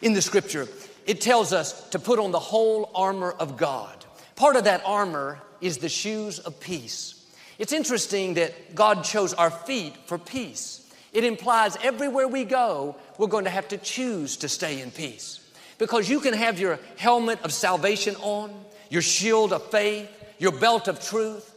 In 0.02 0.14
the 0.14 0.22
scripture, 0.22 0.68
it 1.06 1.22
tells 1.22 1.54
us 1.54 1.88
to 1.90 2.00
put 2.00 2.20
on 2.20 2.32
the 2.32 2.40
whole 2.40 2.90
armor 2.96 3.32
of 3.32 3.56
God. 3.56 4.04
Part 4.36 4.56
of 4.56 4.64
that 4.64 4.82
armor 4.86 5.40
is 5.62 5.78
the 5.78 5.90
shoes 5.90 6.40
of 6.40 6.60
peace. 6.60 7.24
It's 7.60 7.72
interesting 7.72 8.34
that 8.34 8.74
God 8.74 9.04
chose 9.04 9.34
our 9.34 9.52
feet 9.52 9.96
for 10.08 10.18
peace. 10.18 10.83
It 11.14 11.24
implies 11.24 11.78
everywhere 11.84 12.28
we 12.28 12.44
go, 12.44 12.96
we're 13.18 13.28
going 13.28 13.44
to 13.44 13.50
have 13.50 13.68
to 13.70 13.78
choose 13.78 14.38
to 14.38 14.50
stay 14.50 14.82
in 14.82 14.92
peace. 14.92 15.40
Because 15.78 16.10
you 16.10 16.20
can 16.20 16.34
have 16.34 16.60
your 16.60 16.80
helmet 16.98 17.42
of 17.44 17.54
salvation 17.54 18.16
on, 18.18 18.54
your 18.90 19.02
shield 19.02 19.54
of 19.54 19.70
faith, 19.70 20.10
your 20.40 20.52
belt 20.52 20.88
of 20.88 21.04
truth, 21.04 21.50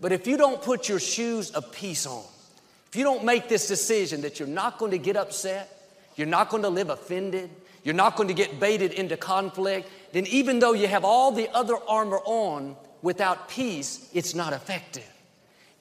but 0.00 0.12
if 0.12 0.26
you 0.26 0.36
don't 0.36 0.60
put 0.60 0.88
your 0.88 0.98
shoes 0.98 1.50
of 1.50 1.72
peace 1.72 2.06
on, 2.06 2.24
if 2.88 2.96
you 2.96 3.04
don't 3.04 3.24
make 3.24 3.48
this 3.48 3.68
decision 3.68 4.22
that 4.22 4.38
you're 4.38 4.48
not 4.48 4.78
going 4.78 4.90
to 4.90 4.98
get 4.98 5.16
upset, 5.16 5.70
you're 6.16 6.26
not 6.26 6.48
going 6.48 6.62
to 6.62 6.68
live 6.68 6.90
offended, 6.90 7.50
you're 7.82 7.94
not 7.94 8.16
going 8.16 8.28
to 8.28 8.34
get 8.34 8.58
baited 8.58 8.92
into 8.92 9.16
conflict, 9.16 9.88
then 10.12 10.26
even 10.26 10.58
though 10.58 10.72
you 10.72 10.86
have 10.86 11.04
all 11.04 11.32
the 11.32 11.48
other 11.50 11.76
armor 11.88 12.20
on, 12.24 12.76
Without 13.04 13.50
peace, 13.50 14.08
it's 14.14 14.34
not 14.34 14.54
effective. 14.54 15.06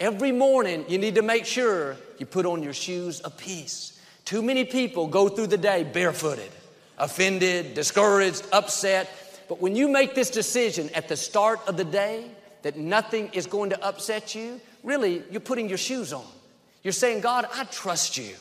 Every 0.03 0.33
morning, 0.33 0.83
you 0.89 0.97
need 0.97 1.15
to 1.15 1.21
make 1.21 1.45
sure 1.45 1.95
you 2.17 2.25
put 2.25 2.45
on 2.45 2.61
your 2.61 2.73
shoes 2.73 3.21
of 3.21 3.37
peace. 3.37 3.97
Too 4.25 4.41
many 4.41 4.65
people 4.65 5.07
go 5.07 5.29
through 5.29 5.47
the 5.47 5.57
day 5.57 5.85
barefooted, 5.85 6.51
offended, 6.97 7.73
discouraged, 7.73 8.45
upset. 8.51 9.09
But 9.47 9.61
when 9.61 9.77
you 9.77 9.87
make 9.87 10.13
this 10.13 10.29
decision 10.29 10.89
at 10.93 11.07
the 11.07 11.15
start 11.15 11.61
of 11.67 11.77
the 11.77 11.85
day 11.85 12.25
that 12.63 12.75
nothing 12.75 13.29
is 13.31 13.47
going 13.47 13.69
to 13.69 13.81
upset 13.81 14.35
you, 14.35 14.59
really, 14.83 15.23
you're 15.31 15.39
putting 15.39 15.69
your 15.69 15.77
shoes 15.77 16.11
on. 16.11 16.27
You're 16.83 16.91
saying, 16.91 17.21
God, 17.21 17.47
I 17.53 17.63
trust 17.63 18.17
you. 18.17 18.35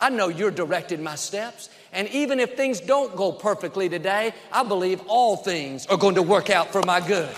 I 0.00 0.10
know 0.10 0.28
you're 0.28 0.52
directing 0.52 1.02
my 1.02 1.16
steps. 1.16 1.68
And 1.92 2.06
even 2.10 2.38
if 2.38 2.56
things 2.56 2.78
don't 2.78 3.16
go 3.16 3.32
perfectly 3.32 3.88
today, 3.88 4.34
I 4.52 4.62
believe 4.62 5.00
all 5.08 5.36
things 5.36 5.84
are 5.86 5.98
going 5.98 6.14
to 6.14 6.22
work 6.22 6.48
out 6.48 6.70
for 6.70 6.82
my 6.82 7.00
good. 7.00 7.34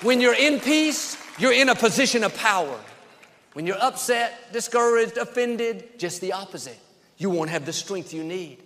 When 0.00 0.22
you're 0.22 0.34
in 0.34 0.58
peace, 0.58 1.18
you're 1.38 1.52
in 1.52 1.68
a 1.68 1.74
position 1.74 2.24
of 2.24 2.34
power. 2.38 2.80
When 3.54 3.66
you're 3.66 3.82
upset, 3.82 4.52
discouraged, 4.52 5.16
offended, 5.16 5.98
just 5.98 6.20
the 6.20 6.32
opposite. 6.32 6.78
You 7.16 7.30
won't 7.30 7.50
have 7.50 7.64
the 7.64 7.72
strength 7.72 8.12
you 8.12 8.24
need. 8.24 8.58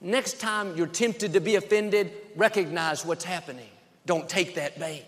Next 0.00 0.40
time 0.40 0.76
you're 0.76 0.86
tempted 0.86 1.34
to 1.34 1.40
be 1.40 1.56
offended, 1.56 2.12
recognize 2.36 3.04
what's 3.04 3.24
happening. 3.24 3.68
Don't 4.06 4.28
take 4.28 4.54
that 4.54 4.78
bait. 4.78 5.04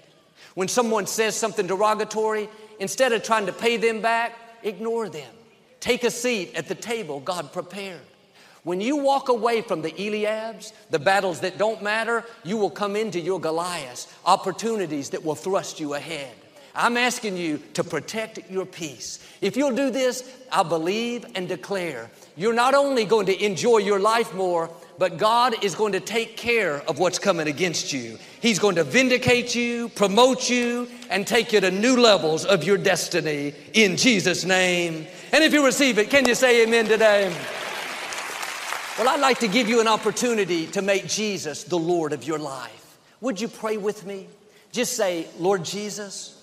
When 0.55 0.69
someone 0.69 1.07
says 1.07 1.35
something 1.35 1.67
derogatory, 1.67 2.49
instead 2.79 3.13
of 3.13 3.23
trying 3.23 3.47
to 3.47 3.53
pay 3.53 3.77
them 3.79 4.03
back, 4.03 4.37
ignore 4.63 5.09
them. 5.09 5.33
Take 5.81 6.05
a 6.05 6.11
seat 6.11 6.55
at 6.55 6.69
the 6.69 6.75
table 6.75 7.21
God 7.21 7.53
prepared. 7.53 8.01
When 8.65 8.81
you 8.81 8.97
walk 8.99 9.29
away 9.29 9.63
from 9.63 9.83
the 9.83 9.91
Eliabs, 9.93 10.73
the 10.91 10.99
battles 10.99 11.41
that 11.41 11.59
don't 11.59 11.83
matter, 11.83 12.25
you 12.45 12.57
will 12.57 12.71
come 12.71 12.95
into 12.95 13.19
your 13.19 13.41
Goliaths, 13.41 14.13
opportunities 14.25 15.11
that 15.11 15.25
will 15.25 15.35
thrust 15.35 15.81
you 15.81 15.95
ahead. 15.95 16.35
I'm 16.75 16.97
asking 16.97 17.37
you 17.37 17.59
to 17.75 17.85
protect 17.85 18.51
your 18.51 18.65
peace. 18.65 19.19
If 19.41 19.57
you'll 19.57 19.77
do 19.77 19.91
this, 19.91 20.31
I 20.51 20.63
believe 20.63 21.27
and 21.35 21.47
declare 21.47 22.11
you're 22.35 22.55
not 22.55 22.75
only 22.75 23.05
going 23.05 23.27
to 23.27 23.45
enjoy 23.45 23.79
your 23.79 24.01
life 24.01 24.33
more, 24.35 24.71
but 24.99 25.19
God 25.19 25.63
is 25.63 25.75
going 25.75 25.93
to 25.93 26.01
take 26.01 26.37
care 26.37 26.79
of 26.89 26.99
what's 26.99 27.19
coming 27.19 27.47
against 27.47 27.93
you. 27.93 28.19
He's 28.41 28.59
going 28.59 28.77
to 28.77 28.85
vindicate 28.85 29.55
you, 29.55 29.91
promote 29.91 30.49
you, 30.49 30.89
and 31.11 31.27
take 31.27 31.53
you 31.53 31.61
to 31.61 31.71
new 31.71 31.97
levels 31.97 32.47
of 32.47 32.65
your 32.65 32.79
destiny 32.79 33.53
in 33.75 33.97
Jesus' 33.97 34.45
name. 34.45 35.07
And 35.33 35.45
if 35.45 35.53
you 35.53 35.65
receive 35.65 35.99
it, 35.99 36.09
can 36.09 36.25
you 36.25 36.35
say 36.35 36.63
amen 36.63 36.87
today? 36.87 37.35
Well, 38.99 39.09
I'd 39.09 39.21
like 39.21 39.41
to 39.41 39.49
give 39.49 39.69
you 39.69 39.81
an 39.81 39.89
opportunity 39.89 40.67
to 40.69 40.83
make 40.83 41.07
Jesus 41.07 41.65
the 41.65 41.79
Lord 41.79 42.13
of 42.13 42.25
your 42.25 42.39
life. 42.39 42.99
Would 43.21 43.41
you 43.41 43.49
pray 43.49 43.77
with 43.77 44.07
me? 44.07 44.27
Just 44.71 44.97
say, 44.97 45.27
Lord 45.39 45.65
Jesus, 45.65 46.42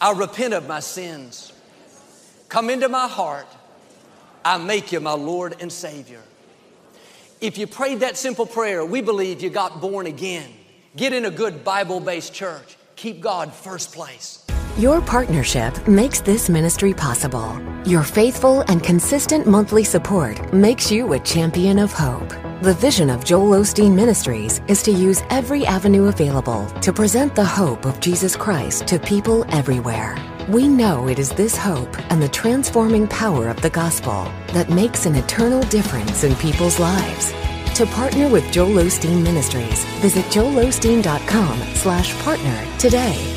I 0.00 0.12
repent 0.12 0.54
of 0.54 0.66
my 0.66 0.80
sins. 0.80 1.52
Come 2.48 2.70
into 2.70 2.88
my 2.88 3.08
heart. 3.08 3.46
I 4.44 4.58
make 4.58 4.92
you 4.92 5.00
my 5.00 5.12
Lord 5.12 5.56
and 5.60 5.72
Savior. 5.72 6.22
If 7.40 7.58
you 7.58 7.66
prayed 7.66 8.00
that 8.00 8.16
simple 8.16 8.46
prayer, 8.46 8.84
we 8.84 9.00
believe 9.00 9.42
you 9.42 9.50
got 9.50 9.80
born 9.80 10.06
again. 10.06 10.50
Get 10.96 11.12
in 11.12 11.24
a 11.24 11.30
good 11.30 11.64
Bible 11.64 12.00
based 12.00 12.32
church. 12.32 12.76
Keep 12.96 13.20
God 13.20 13.52
first 13.52 13.92
place. 13.92 14.43
Your 14.76 15.00
partnership 15.00 15.86
makes 15.86 16.20
this 16.20 16.48
ministry 16.48 16.92
possible. 16.92 17.60
Your 17.84 18.02
faithful 18.02 18.62
and 18.62 18.82
consistent 18.82 19.46
monthly 19.46 19.84
support 19.84 20.52
makes 20.52 20.90
you 20.90 21.12
a 21.12 21.20
champion 21.20 21.78
of 21.78 21.92
hope. 21.92 22.30
The 22.60 22.74
vision 22.74 23.08
of 23.08 23.24
Joel 23.24 23.60
Osteen 23.60 23.94
Ministries 23.94 24.62
is 24.66 24.82
to 24.82 24.90
use 24.90 25.22
every 25.30 25.64
avenue 25.64 26.06
available 26.06 26.66
to 26.80 26.92
present 26.92 27.36
the 27.36 27.44
hope 27.44 27.84
of 27.84 28.00
Jesus 28.00 28.34
Christ 28.34 28.88
to 28.88 28.98
people 28.98 29.44
everywhere. 29.54 30.16
We 30.48 30.66
know 30.66 31.06
it 31.06 31.20
is 31.20 31.30
this 31.30 31.56
hope 31.56 31.96
and 32.10 32.20
the 32.20 32.28
transforming 32.28 33.06
power 33.06 33.46
of 33.46 33.62
the 33.62 33.70
gospel 33.70 34.24
that 34.54 34.70
makes 34.70 35.06
an 35.06 35.14
eternal 35.14 35.62
difference 35.62 36.24
in 36.24 36.34
people's 36.34 36.80
lives. 36.80 37.32
To 37.76 37.86
partner 37.86 38.28
with 38.28 38.50
Joel 38.50 38.82
Osteen 38.82 39.22
Ministries, 39.22 39.84
visit 40.00 40.24
joelosteen.com 40.26 41.60
slash 41.76 42.12
partner 42.24 42.66
today. 42.80 43.33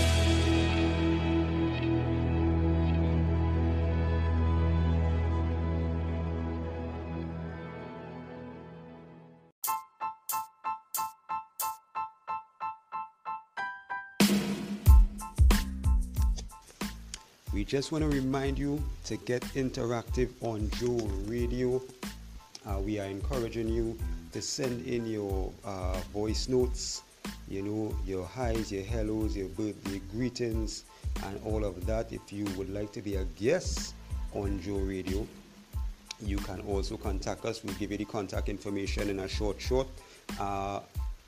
Just 17.67 17.91
want 17.91 18.01
to 18.01 18.09
remind 18.09 18.57
you 18.57 18.81
to 19.03 19.17
get 19.17 19.41
interactive 19.53 20.29
on 20.41 20.69
Joe 20.77 21.05
Radio. 21.29 21.81
Uh, 22.65 22.79
we 22.79 22.97
are 22.97 23.05
encouraging 23.05 23.67
you 23.67 23.97
to 24.31 24.41
send 24.41 24.87
in 24.87 25.05
your 25.05 25.51
uh, 25.65 25.97
voice 26.13 26.47
notes, 26.47 27.01
you 27.49 27.61
know, 27.61 27.93
your 28.05 28.25
highs, 28.25 28.71
your 28.71 28.85
hellos, 28.85 29.35
your 29.35 29.49
birthday 29.49 29.99
greetings, 30.13 30.85
and 31.25 31.41
all 31.43 31.65
of 31.65 31.85
that. 31.85 32.13
If 32.13 32.31
you 32.31 32.45
would 32.55 32.69
like 32.73 32.93
to 32.93 33.01
be 33.01 33.15
a 33.15 33.25
guest 33.25 33.95
on 34.33 34.61
Joe 34.61 34.77
Radio, 34.77 35.27
you 36.21 36.37
can 36.37 36.61
also 36.61 36.95
contact 36.95 37.43
us. 37.43 37.65
We'll 37.65 37.75
give 37.75 37.91
you 37.91 37.97
the 37.97 38.05
contact 38.05 38.47
information 38.47 39.09
in 39.09 39.19
a 39.19 39.27
short, 39.27 39.59
short. 39.59 39.87
Uh, 40.39 40.79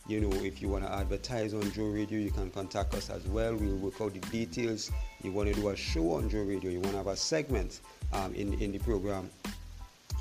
you 0.08 0.22
know, 0.22 0.32
if 0.38 0.62
you 0.62 0.70
want 0.70 0.86
to 0.86 0.92
advertise 0.92 1.54
on 1.54 1.70
Joe 1.74 1.88
Radio, 1.88 2.18
you 2.18 2.32
can 2.32 2.50
contact 2.50 2.94
us 2.94 3.10
as 3.10 3.28
well. 3.28 3.56
We'll 3.56 3.76
work 3.76 4.00
out 4.00 4.14
the 4.14 4.22
details. 4.32 4.90
You 5.24 5.32
want 5.32 5.50
to 5.50 5.56
do 5.56 5.70
a 5.70 5.76
show 5.76 6.14
on 6.14 6.30
Joe 6.30 6.44
Radio, 6.44 6.72
you 6.72 6.80
want 6.80 6.92
to 6.92 6.98
have 6.98 7.08
a 7.08 7.16
segment 7.16 7.82
um, 8.14 8.34
in, 8.36 8.54
in 8.62 8.72
the 8.72 8.78
program, 8.80 9.30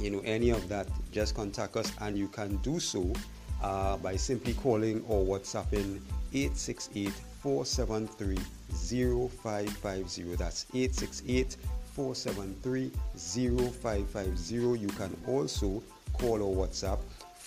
you 0.00 0.10
know, 0.10 0.20
any 0.24 0.50
of 0.50 0.68
that, 0.68 0.88
just 1.12 1.34
contact 1.34 1.76
us 1.76 1.92
and 2.00 2.16
you 2.16 2.28
can 2.28 2.56
do 2.58 2.80
so 2.80 3.12
uh, 3.62 3.96
by 3.96 4.16
simply 4.16 4.54
calling 4.54 5.04
or 5.08 5.24
WhatsApping 5.24 6.00
868 6.32 7.10
473 7.42 8.36
0550. 8.68 10.36
That's 10.36 10.66
868 10.74 11.56
473 11.94 12.92
0550. 13.16 14.54
You 14.54 14.88
can 14.88 15.16
also 15.26 15.82
call 16.12 16.42
or 16.42 16.66
WhatsApp 16.66 16.98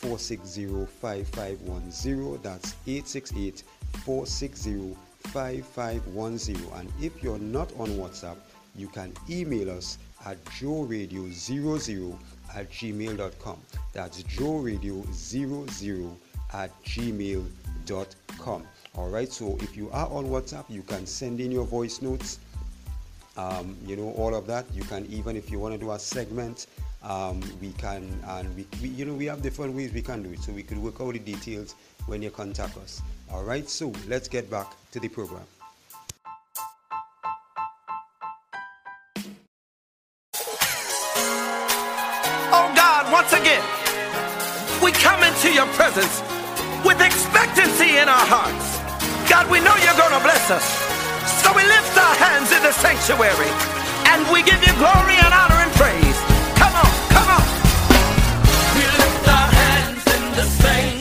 460-5510. 0.02 2.42
That's 2.42 2.74
868-460-5510. 5.24 6.80
And 6.80 6.92
if 7.02 7.24
you're 7.24 7.40
not 7.40 7.72
on 7.80 7.90
WhatsApp, 7.90 8.38
you 8.76 8.88
can 8.88 9.14
email 9.30 9.70
us 9.70 9.98
at 10.26 10.44
joeradio00 10.46 12.18
at 12.56 12.70
gmail.com. 12.72 13.58
That's 13.94 14.24
joeradio00 14.24 16.16
at 16.54 16.84
gmail.com. 16.84 18.64
All 18.94 19.10
right, 19.10 19.32
so 19.32 19.58
if 19.62 19.78
you 19.78 19.90
are 19.92 20.08
on 20.08 20.26
WhatsApp, 20.26 20.66
you 20.70 20.82
can 20.82 21.06
send 21.06 21.40
in 21.40 21.52
your 21.52 21.66
voice 21.66 22.02
notes. 22.02 22.40
Um, 23.38 23.78
you 23.86 23.96
know, 23.96 24.12
all 24.12 24.36
of 24.36 24.46
that. 24.48 24.66
You 24.74 24.84
can 24.84 25.06
even, 25.06 25.38
if 25.38 25.50
you 25.50 25.60
want 25.60 25.74
to 25.74 25.78
do 25.78 25.92
a 25.92 26.00
segment, 26.00 26.68
um, 27.04 27.42
we 27.60 27.72
can 27.74 28.08
and 28.28 28.56
we, 28.56 28.68
we, 28.82 28.90
you 28.90 29.06
know 29.06 29.14
we 29.14 29.26
have 29.26 29.42
different 29.42 29.74
ways 29.76 29.92
we 29.92 30.02
can 30.02 30.22
do 30.22 30.32
it 30.32 30.40
so 30.40 30.52
we 30.52 30.64
could 30.64 30.78
work 30.78 31.02
out 31.02 31.14
the 31.14 31.20
details 31.20 31.76
when 32.06 32.22
you 32.22 32.30
contact 32.30 32.78
us 32.78 33.02
all 33.34 33.44
right 33.44 33.70
so 33.70 33.92
let's 34.08 34.28
get 34.28 34.50
back 34.50 34.68
to 34.92 35.00
the 35.00 35.08
program 35.08 35.46
oh 42.54 42.72
god 42.76 43.12
once 43.12 43.32
again 43.34 43.64
we 44.84 44.92
come 44.92 45.24
into 45.24 45.52
your 45.54 45.68
presence 45.78 46.22
with 46.86 47.00
expectancy 47.02 47.98
in 47.98 48.08
our 48.10 48.26
hearts 48.28 48.80
god 49.30 49.50
we 49.50 49.60
know 49.60 49.76
you're 49.84 49.98
gonna 49.98 50.22
bless 50.24 50.52
us 50.52 50.66
so 51.42 51.54
we 51.56 51.64
lift 51.64 51.96
our 51.98 52.16
hands 52.16 52.52
in 52.52 52.62
the 52.64 52.74
sanctuary 52.74 53.52
and 54.12 54.28
we 54.34 54.44
give 54.44 54.60
you 54.66 54.74
glory 54.76 55.16
and 55.24 55.34
honor 55.34 55.60
and 55.64 55.72
praise 55.80 56.20
Come 56.62 56.76
on, 56.76 56.92
come 57.10 57.30
on. 57.38 57.44
We 58.78 58.84
lift 58.86 59.28
our 59.28 59.50
hands 59.50 60.06
in 60.16 60.24
the 60.38 60.46
sanctuary. 60.62 61.01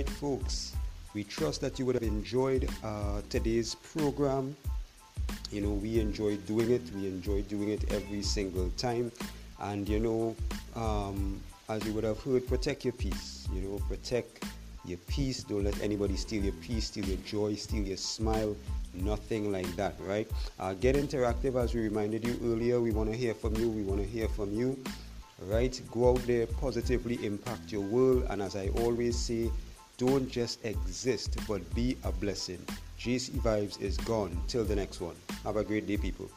Right, 0.00 0.08
folks. 0.08 0.74
We 1.12 1.24
trust 1.24 1.60
that 1.60 1.78
you 1.78 1.84
would 1.84 1.94
have 1.96 2.02
enjoyed 2.02 2.70
uh, 2.82 3.20
today's 3.28 3.74
program. 3.74 4.56
You 5.50 5.60
know, 5.60 5.72
we 5.72 6.00
enjoy 6.00 6.36
doing 6.48 6.70
it. 6.70 6.80
We 6.94 7.06
enjoy 7.06 7.42
doing 7.42 7.68
it 7.68 7.92
every 7.92 8.22
single 8.22 8.70
time. 8.78 9.12
And 9.60 9.86
you 9.86 9.98
know, 10.00 10.36
um, 10.74 11.38
as 11.68 11.84
you 11.84 11.92
would 11.92 12.04
have 12.04 12.18
heard, 12.22 12.48
protect 12.48 12.86
your 12.86 12.94
peace. 12.94 13.46
You 13.52 13.60
know, 13.60 13.78
protect 13.88 14.44
your 14.86 14.96
peace. 15.06 15.44
Don't 15.44 15.64
let 15.64 15.78
anybody 15.82 16.16
steal 16.16 16.44
your 16.44 16.54
peace, 16.62 16.86
steal 16.86 17.04
your 17.04 17.18
joy, 17.18 17.54
steal 17.56 17.82
your 17.82 17.98
smile. 17.98 18.56
Nothing 18.94 19.52
like 19.52 19.68
that, 19.76 19.96
right? 20.00 20.26
Uh, 20.58 20.72
get 20.72 20.96
interactive 20.96 21.62
as 21.62 21.74
we 21.74 21.82
reminded 21.82 22.26
you 22.26 22.40
earlier. 22.42 22.80
We 22.80 22.92
want 22.92 23.10
to 23.10 23.16
hear 23.16 23.34
from 23.34 23.54
you. 23.56 23.68
We 23.68 23.82
want 23.82 24.00
to 24.00 24.06
hear 24.06 24.28
from 24.28 24.50
you, 24.50 24.82
right? 25.46 25.78
Go 25.92 26.12
out 26.12 26.26
there, 26.26 26.46
positively 26.46 27.22
impact 27.22 27.70
your 27.70 27.82
world. 27.82 28.24
And 28.30 28.40
as 28.40 28.56
I 28.56 28.68
always 28.80 29.18
say, 29.18 29.50
don't 30.00 30.30
just 30.30 30.64
exist, 30.64 31.36
but 31.46 31.62
be 31.74 31.94
a 32.04 32.10
blessing. 32.10 32.58
JC 32.98 33.32
Vibes 33.42 33.78
is 33.82 33.98
gone. 33.98 34.34
Till 34.48 34.64
the 34.64 34.74
next 34.74 35.02
one. 35.02 35.14
Have 35.44 35.56
a 35.56 35.62
great 35.62 35.86
day, 35.86 35.98
people. 35.98 36.30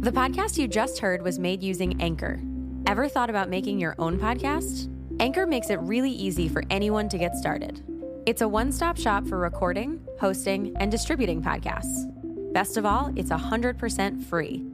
The 0.00 0.10
podcast 0.10 0.58
you 0.58 0.66
just 0.66 0.98
heard 0.98 1.22
was 1.22 1.38
made 1.38 1.62
using 1.62 2.02
Anchor. 2.02 2.40
Ever 2.88 3.08
thought 3.08 3.30
about 3.30 3.48
making 3.48 3.78
your 3.78 3.94
own 4.00 4.18
podcast? 4.18 4.90
Anchor 5.20 5.46
makes 5.46 5.70
it 5.70 5.78
really 5.80 6.10
easy 6.10 6.48
for 6.48 6.64
anyone 6.70 7.08
to 7.08 7.18
get 7.18 7.36
started. 7.36 7.82
It's 8.26 8.42
a 8.42 8.48
one 8.48 8.72
stop 8.72 8.98
shop 8.98 9.28
for 9.28 9.38
recording, 9.38 10.04
hosting, 10.18 10.76
and 10.80 10.90
distributing 10.90 11.40
podcasts. 11.40 12.10
Best 12.52 12.76
of 12.76 12.84
all, 12.84 13.12
it's 13.16 13.30
100% 13.30 14.24
free. 14.24 14.73